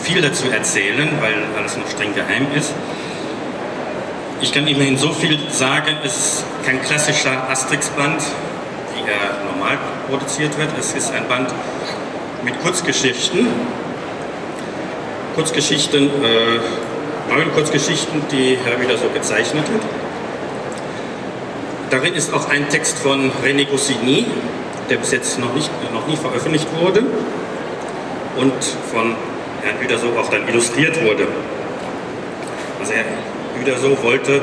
viel 0.00 0.22
dazu 0.22 0.48
erzählen, 0.50 1.08
weil 1.20 1.34
alles 1.58 1.76
noch 1.76 1.88
streng 1.90 2.14
geheim 2.14 2.46
ist. 2.54 2.72
Ich 4.40 4.52
kann 4.52 4.68
immerhin 4.68 4.96
so 4.96 5.12
viel 5.12 5.36
sagen, 5.50 5.96
es 6.04 6.16
ist 6.16 6.44
kein 6.64 6.80
klassischer 6.80 7.50
Asterix-Band, 7.50 8.22
wie 8.94 9.10
er 9.10 9.50
normal 9.50 9.78
produziert 10.08 10.56
wird. 10.58 10.70
Es 10.78 10.92
ist 10.92 11.12
ein 11.12 11.26
Band 11.26 11.50
mit 12.44 12.56
Kurzgeschichten. 12.62 13.48
Kurzgeschichten, 15.34 16.04
äh, 16.04 17.32
neuen 17.34 17.52
Kurzgeschichten, 17.52 18.22
die 18.30 18.56
Herr 18.64 18.80
wieder 18.80 18.96
so 18.96 19.08
gezeichnet 19.12 19.64
hat. 19.64 19.97
Darin 21.90 22.14
ist 22.14 22.34
auch 22.34 22.50
ein 22.50 22.68
Text 22.68 22.98
von 22.98 23.30
René 23.42 23.66
Goscinny, 23.66 24.26
der 24.90 24.96
bis 24.96 25.10
jetzt 25.12 25.38
noch, 25.38 25.54
nicht, 25.54 25.70
noch 25.92 26.06
nie 26.06 26.16
veröffentlicht 26.16 26.66
wurde 26.78 27.02
und 28.36 28.52
von 28.92 29.14
Herrn 29.62 29.76
Uderso 29.82 30.08
auch 30.18 30.28
dann 30.28 30.46
illustriert 30.48 31.02
wurde. 31.02 31.26
Also 32.78 32.92
Herr 32.92 33.04
Uderso 33.60 34.02
wollte 34.02 34.42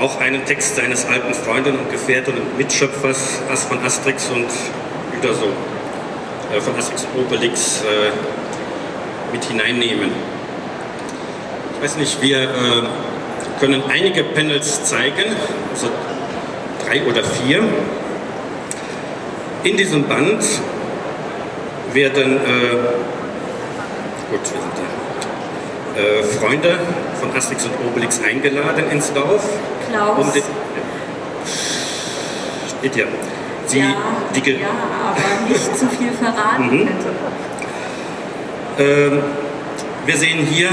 auch 0.00 0.18
einen 0.20 0.44
Text 0.46 0.76
seines 0.76 1.06
alten 1.06 1.34
Freundes 1.34 1.74
und 1.74 1.90
Gefährten 1.90 2.34
und 2.34 2.56
Mitschöpfers 2.56 3.40
von 3.68 3.84
Asterix 3.84 4.28
und 4.30 4.46
Uderso, 5.18 5.48
äh, 6.54 6.60
von 6.60 6.74
Asterix 6.76 7.06
und 7.14 7.26
Obelix 7.26 7.82
äh, 7.82 8.12
mit 9.32 9.44
hineinnehmen. 9.44 10.10
Ich 11.76 11.84
weiß 11.84 11.96
nicht, 11.96 12.22
wir 12.22 12.42
äh, 12.42 12.46
können 13.60 13.82
einige 13.90 14.24
Panels 14.24 14.84
zeigen, 14.84 15.36
also 15.72 15.88
drei 16.86 17.02
oder 17.04 17.22
vier. 17.24 17.62
In 19.64 19.76
diesem 19.76 20.04
Band 20.04 20.44
werden, 21.92 22.36
äh, 22.36 22.76
gut, 24.30 24.40
wir 24.40 24.60
sind 24.60 24.72
da, 24.76 26.00
äh, 26.00 26.22
Freunde 26.22 26.78
von 27.20 27.34
Asterix 27.36 27.64
und 27.64 27.72
Obelix 27.88 28.20
eingeladen 28.22 28.84
ins 28.90 29.12
Dorf. 29.12 29.44
Klaus. 29.90 30.18
Um 30.18 30.32
den, 30.32 30.42
steht 32.78 32.96
ja. 32.96 33.06
Sie, 33.66 33.78
ja, 33.80 33.86
die, 34.34 34.50
ja, 34.52 34.68
aber 35.08 35.48
nicht 35.48 35.76
zu 35.76 35.88
viel 35.88 36.12
verraten, 36.12 36.66
Mhm. 36.66 36.86
bitte. 36.86 37.10
Ähm, 38.78 39.22
wir 40.04 40.16
sehen 40.16 40.46
hier 40.46 40.68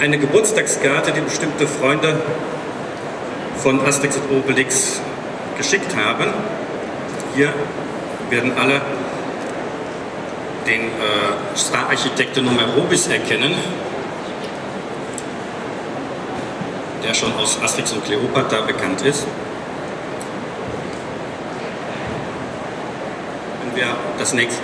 eine 0.00 0.18
Geburtstagskarte, 0.18 1.10
die 1.10 1.20
bestimmte 1.20 1.66
Freunde 1.66 2.20
von 3.62 3.84
Asterix 3.84 4.16
und 4.16 4.38
Obelix 4.38 5.00
geschickt 5.56 5.94
haben. 5.96 6.32
Hier 7.34 7.52
werden 8.30 8.52
alle 8.58 8.80
den 10.66 10.82
äh, 10.82 11.56
Stararchitekten 11.56 12.44
Numerobis 12.44 13.08
erkennen, 13.08 13.54
der 17.04 17.14
schon 17.14 17.32
aus 17.34 17.58
Asterix 17.62 17.92
und 17.92 18.04
Kleopatra 18.04 18.60
bekannt 18.60 19.02
ist. 19.02 19.26
Wenn 23.64 23.76
wir 23.76 23.88
das 24.18 24.32
nächste 24.34 24.62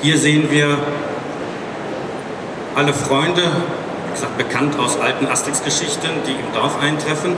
Hier 0.00 0.16
sehen 0.16 0.48
wir 0.48 0.78
alle 2.78 2.94
Freunde, 2.94 3.42
wie 3.42 4.12
gesagt, 4.12 4.38
bekannt 4.38 4.78
aus 4.78 5.00
alten 5.00 5.26
Asterix-Geschichten, 5.26 6.10
die 6.24 6.30
im 6.30 6.52
Dorf 6.54 6.80
eintreffen, 6.80 7.36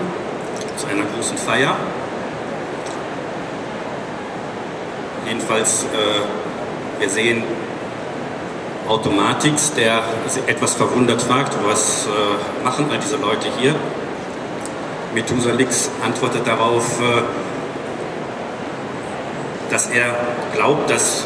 zu 0.77 0.87
einer 0.87 1.05
großen 1.17 1.39
Feier. 1.39 1.77
Jedenfalls, 5.27 5.85
äh, 5.85 7.01
wir 7.01 7.09
sehen 7.09 7.43
Automatix, 8.87 9.73
der 9.73 10.03
etwas 10.47 10.75
verwundert 10.75 11.23
fragt, 11.23 11.55
was 11.65 12.07
äh, 12.07 12.63
machen 12.63 12.91
all 12.91 12.99
diese 12.99 13.17
Leute 13.17 13.49
hier? 13.59 13.75
Methusalix 15.15 15.89
antwortet 16.05 16.47
darauf, 16.47 17.01
äh, 17.01 17.23
dass 19.71 19.87
er 19.87 20.15
glaubt, 20.55 20.91
dass 20.91 21.25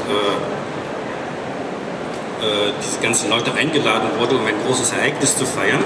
äh, 2.45 2.73
diese 2.83 3.01
ganzen 3.01 3.31
Leute 3.31 3.55
eingeladen 3.55 4.09
wurde, 4.19 4.37
um 4.37 4.47
ein 4.47 4.55
großes 4.67 4.93
Ereignis 4.93 5.37
zu 5.37 5.47
feiern. 5.47 5.83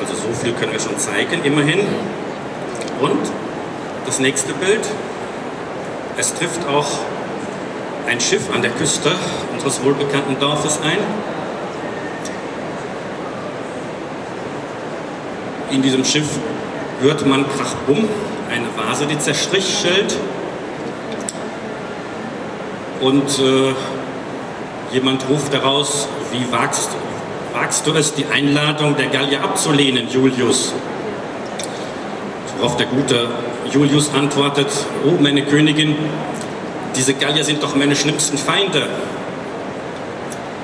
Also 0.00 0.14
so 0.14 0.28
viel 0.42 0.52
können 0.52 0.72
wir 0.72 0.80
schon 0.80 0.98
zeigen, 0.98 1.42
immerhin. 1.44 1.80
Und 3.00 3.20
das 4.04 4.18
nächste 4.18 4.52
Bild. 4.52 4.86
Es 6.18 6.34
trifft 6.34 6.66
auch 6.68 6.86
ein 8.06 8.20
Schiff 8.20 8.50
an 8.54 8.60
der 8.60 8.70
Küste 8.72 9.10
unseres 9.52 9.82
wohlbekannten 9.82 10.38
Dorfes 10.38 10.78
ein. 10.82 10.98
In 15.70 15.80
diesem 15.80 16.04
Schiff 16.04 16.28
hört 17.00 17.26
man 17.26 17.46
Krachbumm, 17.56 18.06
eine 18.50 18.66
Vase, 18.76 19.06
die 19.06 19.18
zerstrichelt 19.18 20.14
und 23.02 23.38
äh, 23.40 23.74
jemand 24.92 25.28
ruft 25.28 25.52
daraus, 25.52 26.08
wie 26.30 26.50
wagst, 26.52 26.90
wagst 27.52 27.86
du 27.86 27.92
es, 27.92 28.14
die 28.14 28.24
Einladung 28.26 28.96
der 28.96 29.08
Gallier 29.08 29.42
abzulehnen, 29.42 30.08
Julius? 30.08 30.72
Worauf 32.58 32.76
der 32.76 32.86
gute 32.86 33.28
Julius 33.70 34.14
antwortet, 34.14 34.68
oh 35.04 35.20
meine 35.20 35.42
Königin, 35.42 35.96
diese 36.94 37.14
Gallier 37.14 37.42
sind 37.42 37.62
doch 37.62 37.74
meine 37.74 37.96
schlimmsten 37.96 38.38
Feinde. 38.38 38.86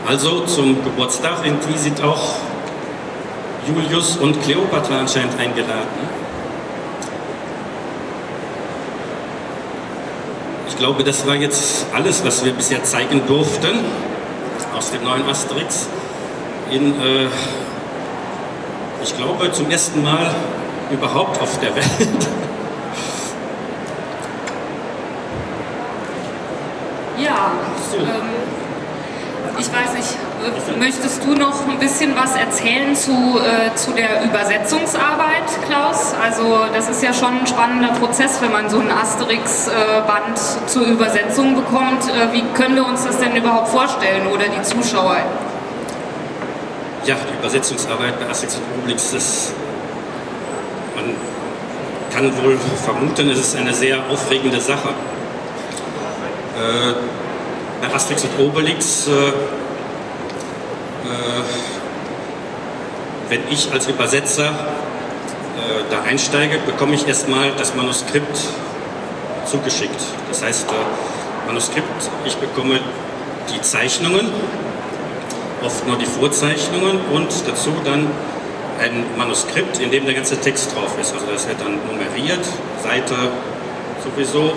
Also 0.06 0.40
zum 0.46 0.82
Geburtstag 0.84 1.44
irgendwie 1.44 1.76
sind 1.76 2.02
auch 2.02 2.36
Julius 3.66 4.16
und 4.16 4.40
Kleopatra 4.42 5.00
anscheinend 5.00 5.38
eingeladen. 5.38 5.88
Glaube, 10.78 11.04
das 11.04 11.26
war 11.26 11.34
jetzt 11.34 11.86
alles, 11.92 12.24
was 12.24 12.44
wir 12.44 12.52
bisher 12.52 12.82
zeigen 12.84 13.26
durften 13.26 13.80
aus 14.76 14.90
dem 14.92 15.02
neuen 15.04 15.28
Asterix. 15.28 15.88
In, 16.70 16.92
äh, 17.00 17.26
ich 19.02 19.16
glaube, 19.16 19.50
zum 19.52 19.70
ersten 19.70 20.02
Mal 20.02 20.34
überhaupt 20.90 21.40
auf 21.40 21.58
der 21.60 21.74
Welt. 21.74 21.86
Ja, 27.20 27.50
So. 27.90 27.96
ähm, 27.96 28.06
ich 29.58 29.66
weiß 29.66 29.92
nicht, 29.94 30.14
äh, 30.44 30.67
möchtest 30.78 31.24
du 31.24 31.34
noch 31.34 31.66
ein 31.68 31.78
bisschen 31.78 32.14
was 32.16 32.36
erzählen 32.36 32.94
zu, 32.94 33.10
äh, 33.10 33.74
zu 33.74 33.92
der 33.92 34.24
Übersetzungsarbeit, 34.24 35.44
Klaus? 35.68 36.14
Also 36.22 36.66
das 36.72 36.88
ist 36.88 37.02
ja 37.02 37.12
schon 37.12 37.38
ein 37.40 37.46
spannender 37.46 37.92
Prozess, 37.94 38.40
wenn 38.40 38.52
man 38.52 38.68
so 38.70 38.78
ein 38.78 38.90
Asterix-Band 38.90 40.38
zur 40.66 40.86
Übersetzung 40.86 41.54
bekommt. 41.54 42.04
Äh, 42.08 42.32
wie 42.32 42.42
können 42.54 42.76
wir 42.76 42.86
uns 42.86 43.04
das 43.04 43.18
denn 43.18 43.36
überhaupt 43.36 43.68
vorstellen 43.68 44.26
oder 44.32 44.44
die 44.48 44.62
Zuschauer? 44.62 45.16
Ja, 47.04 47.16
die 47.30 47.38
Übersetzungsarbeit 47.38 48.18
bei 48.20 48.28
Asterix 48.28 48.56
und 48.56 48.82
Obelix 48.82 49.12
ist, 49.12 49.52
man 50.94 51.14
kann 52.12 52.44
wohl 52.44 52.58
vermuten, 52.84 53.30
es 53.30 53.38
ist 53.38 53.56
eine 53.56 53.72
sehr 53.72 53.98
aufregende 54.10 54.60
Sache. 54.60 54.88
Äh, 56.56 56.94
bei 57.80 57.94
Asterix 57.94 58.24
und 58.24 58.46
Obelix, 58.46 59.06
äh, 59.08 59.32
wenn 63.28 63.40
ich 63.50 63.70
als 63.72 63.86
Übersetzer 63.86 64.46
äh, 64.48 65.82
da 65.90 66.02
einsteige, 66.02 66.58
bekomme 66.64 66.94
ich 66.94 67.06
erstmal 67.06 67.52
das 67.52 67.74
Manuskript 67.74 68.38
zugeschickt. 69.44 70.00
Das 70.28 70.42
heißt, 70.42 70.68
äh, 70.68 71.46
Manuskript, 71.46 72.10
ich 72.26 72.36
bekomme 72.36 72.80
die 73.52 73.60
Zeichnungen, 73.60 74.28
oft 75.62 75.86
nur 75.86 75.96
die 75.96 76.06
Vorzeichnungen 76.06 77.00
und 77.12 77.28
dazu 77.46 77.72
dann 77.84 78.06
ein 78.80 79.04
Manuskript, 79.16 79.80
in 79.80 79.90
dem 79.90 80.04
der 80.04 80.14
ganze 80.14 80.40
Text 80.40 80.74
drauf 80.74 80.96
ist. 81.00 81.12
Also 81.12 81.26
das 81.32 81.48
wird 81.48 81.60
dann 81.60 81.78
nummeriert, 81.86 82.44
Seite 82.82 83.14
sowieso. 84.04 84.52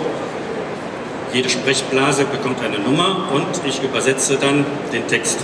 Jede 1.32 1.48
Sprechblase 1.48 2.24
bekommt 2.26 2.62
eine 2.62 2.78
Nummer 2.78 3.28
und 3.32 3.46
ich 3.66 3.82
übersetze 3.82 4.36
dann 4.36 4.66
den 4.92 5.06
Text. 5.08 5.38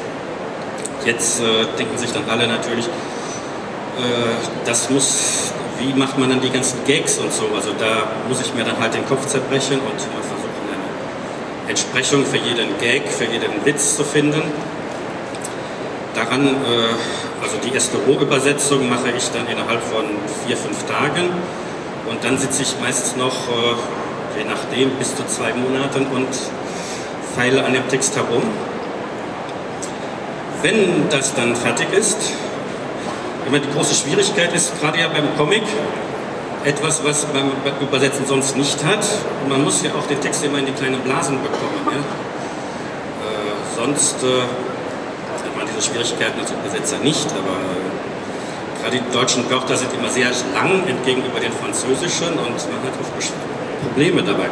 Jetzt 1.05 1.41
äh, 1.41 1.65
denken 1.79 1.97
sich 1.97 2.13
dann 2.13 2.25
alle 2.29 2.47
natürlich, 2.47 2.87
äh, 2.87 2.91
das 4.65 4.91
muss, 4.91 5.53
wie 5.79 5.93
macht 5.95 6.19
man 6.19 6.31
dann 6.31 6.41
die 6.41 6.51
ganzen 6.51 6.85
Gags 6.85 7.19
und 7.19 7.33
so? 7.33 7.45
Also 7.55 7.71
da 7.79 8.09
muss 8.29 8.41
ich 8.41 8.55
mir 8.55 8.65
dann 8.65 8.79
halt 8.79 8.95
den 8.95 9.07
Kopf 9.07 9.27
zerbrechen 9.27 9.81
und 9.81 10.01
versuchen, 10.01 10.65
eine 10.73 11.71
Entsprechung 11.71 12.25
für 12.27 12.37
jeden 12.37 12.79
Gag, 12.79 13.09
für 13.09 13.25
jeden 13.25 13.65
Witz 13.65 13.97
zu 13.97 14.05
finden. 14.05 14.43
Daran, 16.15 16.47
äh, 16.47 17.43
also 17.43 17.57
die 17.65 17.73
erste 17.73 17.97
Rohübersetzung 17.99 18.89
mache 18.89 19.11
ich 19.17 19.31
dann 19.31 19.47
innerhalb 19.47 19.83
von 19.83 20.05
vier, 20.47 20.57
fünf 20.57 20.85
Tagen 20.85 21.31
und 22.11 22.25
dann 22.25 22.39
sitze 22.39 22.63
ich 22.63 22.75
meistens 22.81 23.17
noch, 23.17 23.49
äh, 23.49 24.39
je 24.39 24.45
nachdem, 24.45 24.91
bis 24.99 25.15
zu 25.15 25.25
zwei 25.27 25.53
Monaten 25.55 26.07
und 26.07 26.29
feile 27.35 27.65
an 27.65 27.73
dem 27.73 27.87
Text 27.89 28.17
herum. 28.17 28.43
Wenn 30.63 31.09
das 31.09 31.35
dann 31.35 31.55
fertig 31.55 31.93
ist, 31.93 32.17
immer 33.47 33.61
die 33.61 33.71
große 33.71 33.95
Schwierigkeit 33.95 34.53
ist, 34.53 34.79
gerade 34.81 34.99
ja 34.99 35.09
beim 35.09 35.37
Comic, 35.37 35.63
etwas, 36.65 37.05
was 37.05 37.27
man 37.33 37.51
beim 37.65 37.75
Übersetzen 37.81 38.27
sonst 38.27 38.57
nicht 38.57 38.85
hat. 38.85 39.07
Man 39.49 39.63
muss 39.63 39.83
ja 39.83 39.91
auch 39.95 40.07
den 40.07 40.21
Text 40.21 40.45
immer 40.45 40.59
in 40.59 40.67
die 40.67 40.73
kleinen 40.73 41.01
Blasen 41.01 41.39
bekommen. 41.41 41.81
Ja? 41.87 41.99
Äh, 43.23 43.77
sonst 43.77 44.17
äh, 44.25 44.43
hat 45.45 45.57
man 45.57 45.67
diese 45.67 45.89
Schwierigkeiten 45.89 46.41
als 46.41 46.51
Übersetzer 46.51 46.99
nicht, 46.99 47.29
aber 47.31 47.55
äh, 47.55 48.83
gerade 48.83 48.99
die 48.99 49.13
deutschen 49.13 49.49
Wörter 49.51 49.77
sind 49.77 49.93
immer 49.95 50.09
sehr 50.09 50.31
lang 50.55 50.83
entgegenüber 50.89 51.39
den 51.41 51.53
französischen 51.53 52.31
und 52.31 52.59
man 52.69 52.81
hat 52.83 52.95
oft 53.01 53.33
Probleme 53.83 54.23
dabei. 54.23 54.49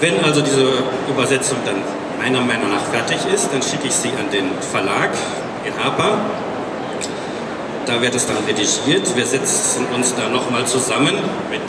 Wenn 0.00 0.24
also 0.24 0.40
diese 0.40 0.72
Übersetzung 1.08 1.58
dann 1.64 1.76
meiner 2.18 2.40
Meinung 2.40 2.70
nach 2.70 2.84
fertig 2.92 3.18
ist, 3.32 3.48
dann 3.52 3.62
schicke 3.62 3.88
ich 3.88 3.94
sie 3.94 4.10
an 4.10 4.30
den 4.30 4.50
Verlag 4.60 5.10
in 5.64 5.72
Harper 5.82 6.18
da 7.86 8.02
wird 8.02 8.14
es 8.14 8.26
dann 8.26 8.38
redigiert. 8.38 9.16
Wir 9.16 9.24
setzen 9.24 9.86
uns 9.94 10.14
da 10.14 10.28
nochmal 10.28 10.66
zusammen 10.66 11.14
mit 11.50 11.62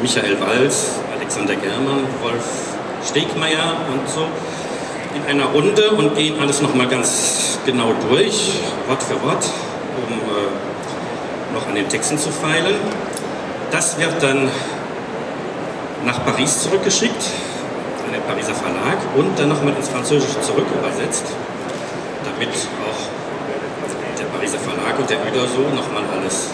Michael 0.00 0.40
Walz, 0.40 0.96
Alexander 1.16 1.54
Germann, 1.54 2.04
Wolf 2.20 2.44
Stegmeier 3.08 3.76
und 3.92 4.08
so 4.08 4.26
in 5.14 5.24
einer 5.30 5.46
Runde 5.46 5.90
und 5.90 6.16
gehen 6.16 6.40
alles 6.40 6.62
nochmal 6.62 6.88
ganz 6.88 7.58
genau 7.64 7.92
durch, 8.08 8.54
Wort 8.88 9.02
für 9.02 9.22
Wort, 9.22 9.44
um 10.08 10.14
äh, 10.14 11.54
noch 11.54 11.68
an 11.68 11.74
den 11.74 11.88
Texten 11.88 12.18
zu 12.18 12.30
feilen. 12.30 12.74
Das 13.70 13.98
wird 13.98 14.22
dann 14.22 14.48
nach 16.04 16.24
Paris 16.24 16.62
zurückgeschickt, 16.62 17.22
den 18.12 18.22
Pariser 18.22 18.54
Verlag 18.54 18.98
und 19.16 19.38
dann 19.38 19.48
nochmal 19.48 19.74
ins 19.74 19.88
Französische 19.88 20.40
zurück 20.40 20.66
übersetzt, 20.78 21.24
damit 22.24 22.54
auch 22.84 23.12
Pariser 24.42 24.58
Verlag 24.58 24.98
und 24.98 25.08
der 25.08 25.18
Uderso 25.22 25.60
nochmal 25.70 26.02
alles 26.18 26.50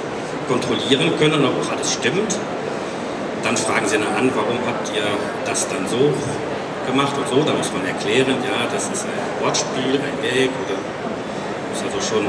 kontrollieren 0.46 1.16
können, 1.18 1.42
ob 1.42 1.64
auch 1.64 1.72
alles 1.72 1.94
stimmt. 1.94 2.36
Dann 3.42 3.56
fragen 3.56 3.88
sie 3.88 3.96
dann 3.96 4.14
an, 4.14 4.30
warum 4.34 4.58
habt 4.66 4.92
ihr 4.94 5.06
das 5.46 5.66
dann 5.68 5.88
so 5.88 6.12
gemacht 6.86 7.16
und 7.16 7.28
so. 7.28 7.42
Da 7.48 7.54
muss 7.54 7.72
man 7.72 7.86
erklären, 7.86 8.36
ja, 8.44 8.68
das 8.70 8.90
ist 8.92 9.06
ein 9.06 9.42
Wortspiel, 9.42 9.94
ein 9.94 10.20
Gag 10.20 10.50
oder 10.66 10.76
muss 11.72 11.80
also 11.80 11.96
schon 12.04 12.26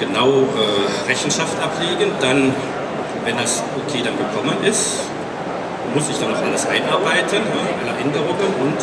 genau 0.00 0.42
äh, 0.42 1.08
Rechenschaft 1.08 1.54
ablegen. 1.62 2.10
Dann, 2.20 2.52
wenn 3.24 3.36
das 3.36 3.62
okay 3.76 4.02
dann 4.02 4.18
gekommen 4.18 4.56
ist, 4.64 5.06
muss 5.94 6.08
ich 6.08 6.18
dann 6.18 6.30
noch 6.30 6.42
alles 6.42 6.66
einarbeiten, 6.66 7.42
ja, 7.42 7.62
alle 7.82 7.98
Änderungen 8.00 8.52
und 8.60 8.78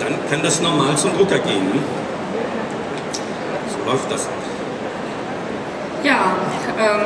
dann 0.00 0.14
kann 0.30 0.42
das 0.42 0.60
normal 0.60 0.96
zum 0.96 1.16
Drucker 1.16 1.38
gehen 1.38 1.72
läuft 3.88 4.10
das? 4.10 4.28
Ja, 6.04 6.36
ähm, 6.78 7.00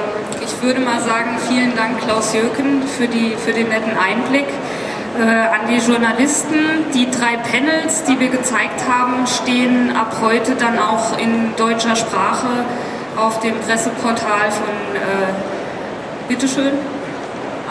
ich 0.44 0.62
würde 0.62 0.80
mal 0.80 1.00
sagen, 1.00 1.38
vielen 1.48 1.74
Dank 1.76 2.00
Klaus 2.00 2.34
Jöken 2.34 2.82
für, 2.82 3.06
die, 3.06 3.36
für 3.36 3.52
den 3.52 3.68
netten 3.68 3.96
Einblick. 3.96 4.46
Äh, 5.18 5.22
an 5.22 5.68
die 5.68 5.78
Journalisten, 5.78 6.56
die 6.94 7.10
drei 7.10 7.36
Panels, 7.36 8.04
die 8.04 8.18
wir 8.18 8.28
gezeigt 8.28 8.82
haben, 8.88 9.26
stehen 9.26 9.94
ab 9.94 10.16
heute 10.22 10.54
dann 10.54 10.78
auch 10.78 11.18
in 11.18 11.54
deutscher 11.56 11.96
Sprache 11.96 12.64
auf 13.16 13.40
dem 13.40 13.54
Presseportal 13.60 14.50
von 14.50 14.96
äh, 14.96 16.28
Bitteschön. 16.28 16.72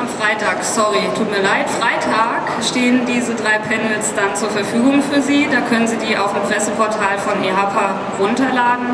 Am 0.02 0.08
Freitag, 0.08 0.64
sorry, 0.64 1.02
tut 1.16 1.30
mir 1.30 1.44
leid. 1.44 1.70
Freitag 1.70 2.42
stehen 2.68 3.06
diese 3.06 3.36
drei 3.36 3.60
Panels 3.60 4.16
dann 4.16 4.36
zur 4.36 4.50
Verfügung 4.50 5.04
für 5.04 5.22
Sie. 5.22 5.48
Da 5.52 5.62
können 5.62 5.88
Sie 5.88 5.98
die 5.98 6.18
auf 6.18 6.34
dem 6.34 6.42
Presseportal 6.42 7.20
von 7.20 7.44
EHPA 7.44 8.00
runterladen. 8.20 8.88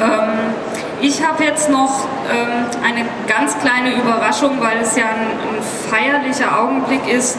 Ähm, 0.00 0.54
ich 1.00 1.26
habe 1.26 1.42
jetzt 1.42 1.68
noch 1.68 2.06
ähm, 2.30 2.66
eine 2.84 3.04
ganz 3.26 3.58
kleine 3.58 3.96
Überraschung, 3.96 4.60
weil 4.60 4.78
es 4.80 4.94
ja 4.94 5.06
ein, 5.06 5.56
ein 5.56 5.60
feierlicher 5.90 6.56
Augenblick 6.56 7.12
ist. 7.12 7.36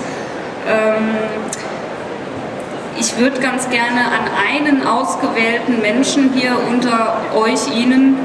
Ähm, 0.67 1.15
ich 2.99 3.17
würde 3.17 3.39
ganz 3.39 3.69
gerne 3.69 4.01
an 4.01 4.27
einen 4.45 4.85
ausgewählten 4.85 5.81
Menschen 5.81 6.33
hier 6.33 6.51
unter 6.69 7.15
euch 7.33 7.73
Ihnen 7.73 8.17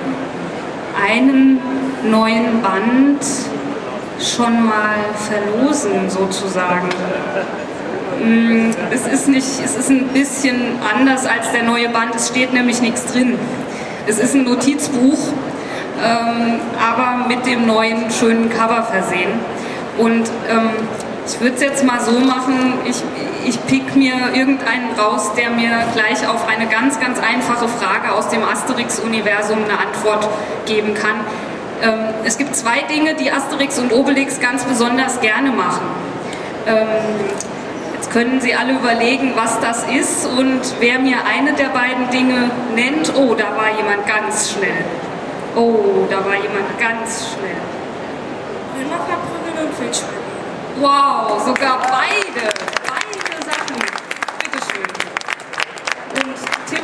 einen 1.08 1.60
neuen 2.10 2.60
Band 2.60 3.20
schon 4.20 4.66
mal 4.66 4.96
verlosen 5.28 6.08
sozusagen. 6.08 6.88
Mm, 8.22 8.70
es 8.90 9.06
ist, 9.06 9.28
nicht, 9.28 9.46
es 9.64 9.76
ist 9.76 9.90
ein 9.90 10.08
bisschen 10.08 10.78
anders 10.94 11.26
als 11.26 11.50
der 11.52 11.64
neue 11.64 11.88
Band, 11.88 12.14
es 12.14 12.28
steht 12.28 12.52
nämlich 12.52 12.80
nichts 12.80 13.06
drin. 13.12 13.38
Es 14.06 14.18
ist 14.18 14.34
ein 14.34 14.44
Notizbuch, 14.44 15.18
ähm, 16.02 16.60
aber 16.78 17.26
mit 17.26 17.46
dem 17.46 17.66
neuen 17.66 18.10
schönen 18.10 18.50
Cover 18.50 18.82
versehen. 18.82 19.30
Und 19.98 20.28
ähm, 20.48 20.70
ich 21.26 21.40
würde 21.40 21.54
es 21.54 21.62
jetzt 21.62 21.84
mal 21.84 22.00
so 22.00 22.18
machen, 22.20 22.74
ich, 22.84 23.02
ich 23.46 23.66
pick 23.66 23.96
mir 23.96 24.14
irgendeinen 24.34 24.92
raus, 24.98 25.32
der 25.36 25.50
mir 25.50 25.70
gleich 25.94 26.26
auf 26.28 26.46
eine 26.48 26.66
ganz, 26.66 27.00
ganz 27.00 27.18
einfache 27.18 27.66
Frage 27.68 28.12
aus 28.12 28.28
dem 28.28 28.42
Asterix-Universum 28.44 29.58
eine 29.64 29.78
Antwort 29.78 30.28
geben 30.66 30.94
kann. 30.94 31.20
Ähm, 31.82 32.14
es 32.24 32.38
gibt 32.38 32.54
zwei 32.56 32.82
Dinge, 32.82 33.14
die 33.14 33.30
Asterix 33.30 33.78
und 33.78 33.92
Obelix 33.92 34.40
ganz 34.40 34.64
besonders 34.64 35.20
gerne 35.20 35.50
machen. 35.50 35.86
Ähm, 36.66 36.86
jetzt 37.94 38.10
können 38.10 38.40
Sie 38.40 38.54
alle 38.54 38.74
überlegen, 38.74 39.32
was 39.34 39.60
das 39.60 39.84
ist 39.84 40.26
und 40.26 40.60
wer 40.80 40.98
mir 40.98 41.18
eine 41.26 41.52
der 41.52 41.68
beiden 41.68 42.10
Dinge 42.10 42.50
nennt, 42.74 43.12
oh, 43.16 43.34
da 43.34 43.56
war 43.56 43.76
jemand 43.76 44.06
ganz 44.06 44.52
schnell. 44.52 44.84
Oh, 45.56 46.06
da 46.10 46.24
war 46.24 46.34
jemand 46.34 46.78
ganz 46.78 47.28
schnell. 47.32 47.60
Römerverprügeln 48.76 49.68
und 49.68 49.80
Wildschweine. 49.80 50.24
Wow, 50.80 51.40
sogar 51.44 51.78
beide. 51.82 52.48
Beide 52.88 53.44
Sachen. 53.44 53.76
Bitteschön. 54.40 54.82
Und 56.14 56.68
Tipp, 56.68 56.82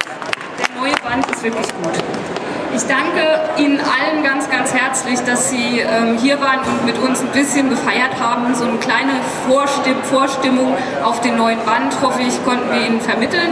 der 0.59 0.81
neue 0.81 0.94
Band 1.03 1.29
ist 1.31 1.42
wirklich 1.42 1.66
gut. 1.83 2.39
Ich 2.81 2.87
danke 2.87 3.62
Ihnen 3.62 3.79
allen 3.79 4.25
ganz, 4.25 4.49
ganz 4.49 4.73
herzlich, 4.73 5.21
dass 5.21 5.51
Sie 5.51 5.81
ähm, 5.81 6.16
hier 6.16 6.40
waren 6.40 6.61
und 6.61 6.87
mit 6.87 6.99
uns 6.99 7.21
ein 7.21 7.29
bisschen 7.29 7.69
gefeiert 7.69 8.19
haben. 8.19 8.55
So 8.55 8.64
eine 8.64 8.79
kleine 8.79 9.12
Vorstimm 9.47 9.97
Vorstimmung 10.05 10.75
auf 11.05 11.21
den 11.21 11.37
neuen 11.37 11.59
Band, 11.66 12.01
hoffe 12.01 12.23
ich, 12.23 12.43
konnten 12.43 12.73
wir 12.73 12.87
Ihnen 12.87 13.03
vermitteln. 13.03 13.51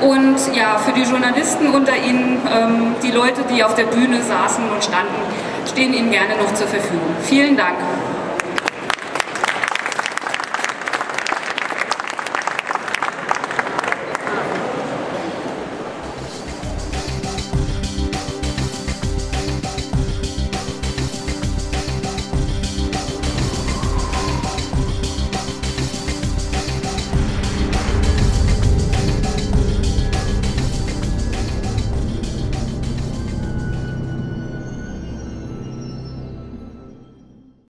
Und 0.00 0.56
ja, 0.56 0.78
für 0.78 0.92
die 0.92 1.02
Journalisten 1.02 1.68
unter 1.68 1.94
Ihnen, 1.94 2.40
ähm, 2.50 2.94
die 3.02 3.10
Leute, 3.10 3.42
die 3.52 3.62
auf 3.62 3.74
der 3.74 3.84
Bühne 3.84 4.22
saßen 4.22 4.64
und 4.70 4.82
standen, 4.82 5.14
stehen 5.70 5.92
Ihnen 5.92 6.10
gerne 6.10 6.36
noch 6.38 6.54
zur 6.54 6.66
Verfügung. 6.66 7.14
Vielen 7.22 7.58
Dank. 7.58 7.76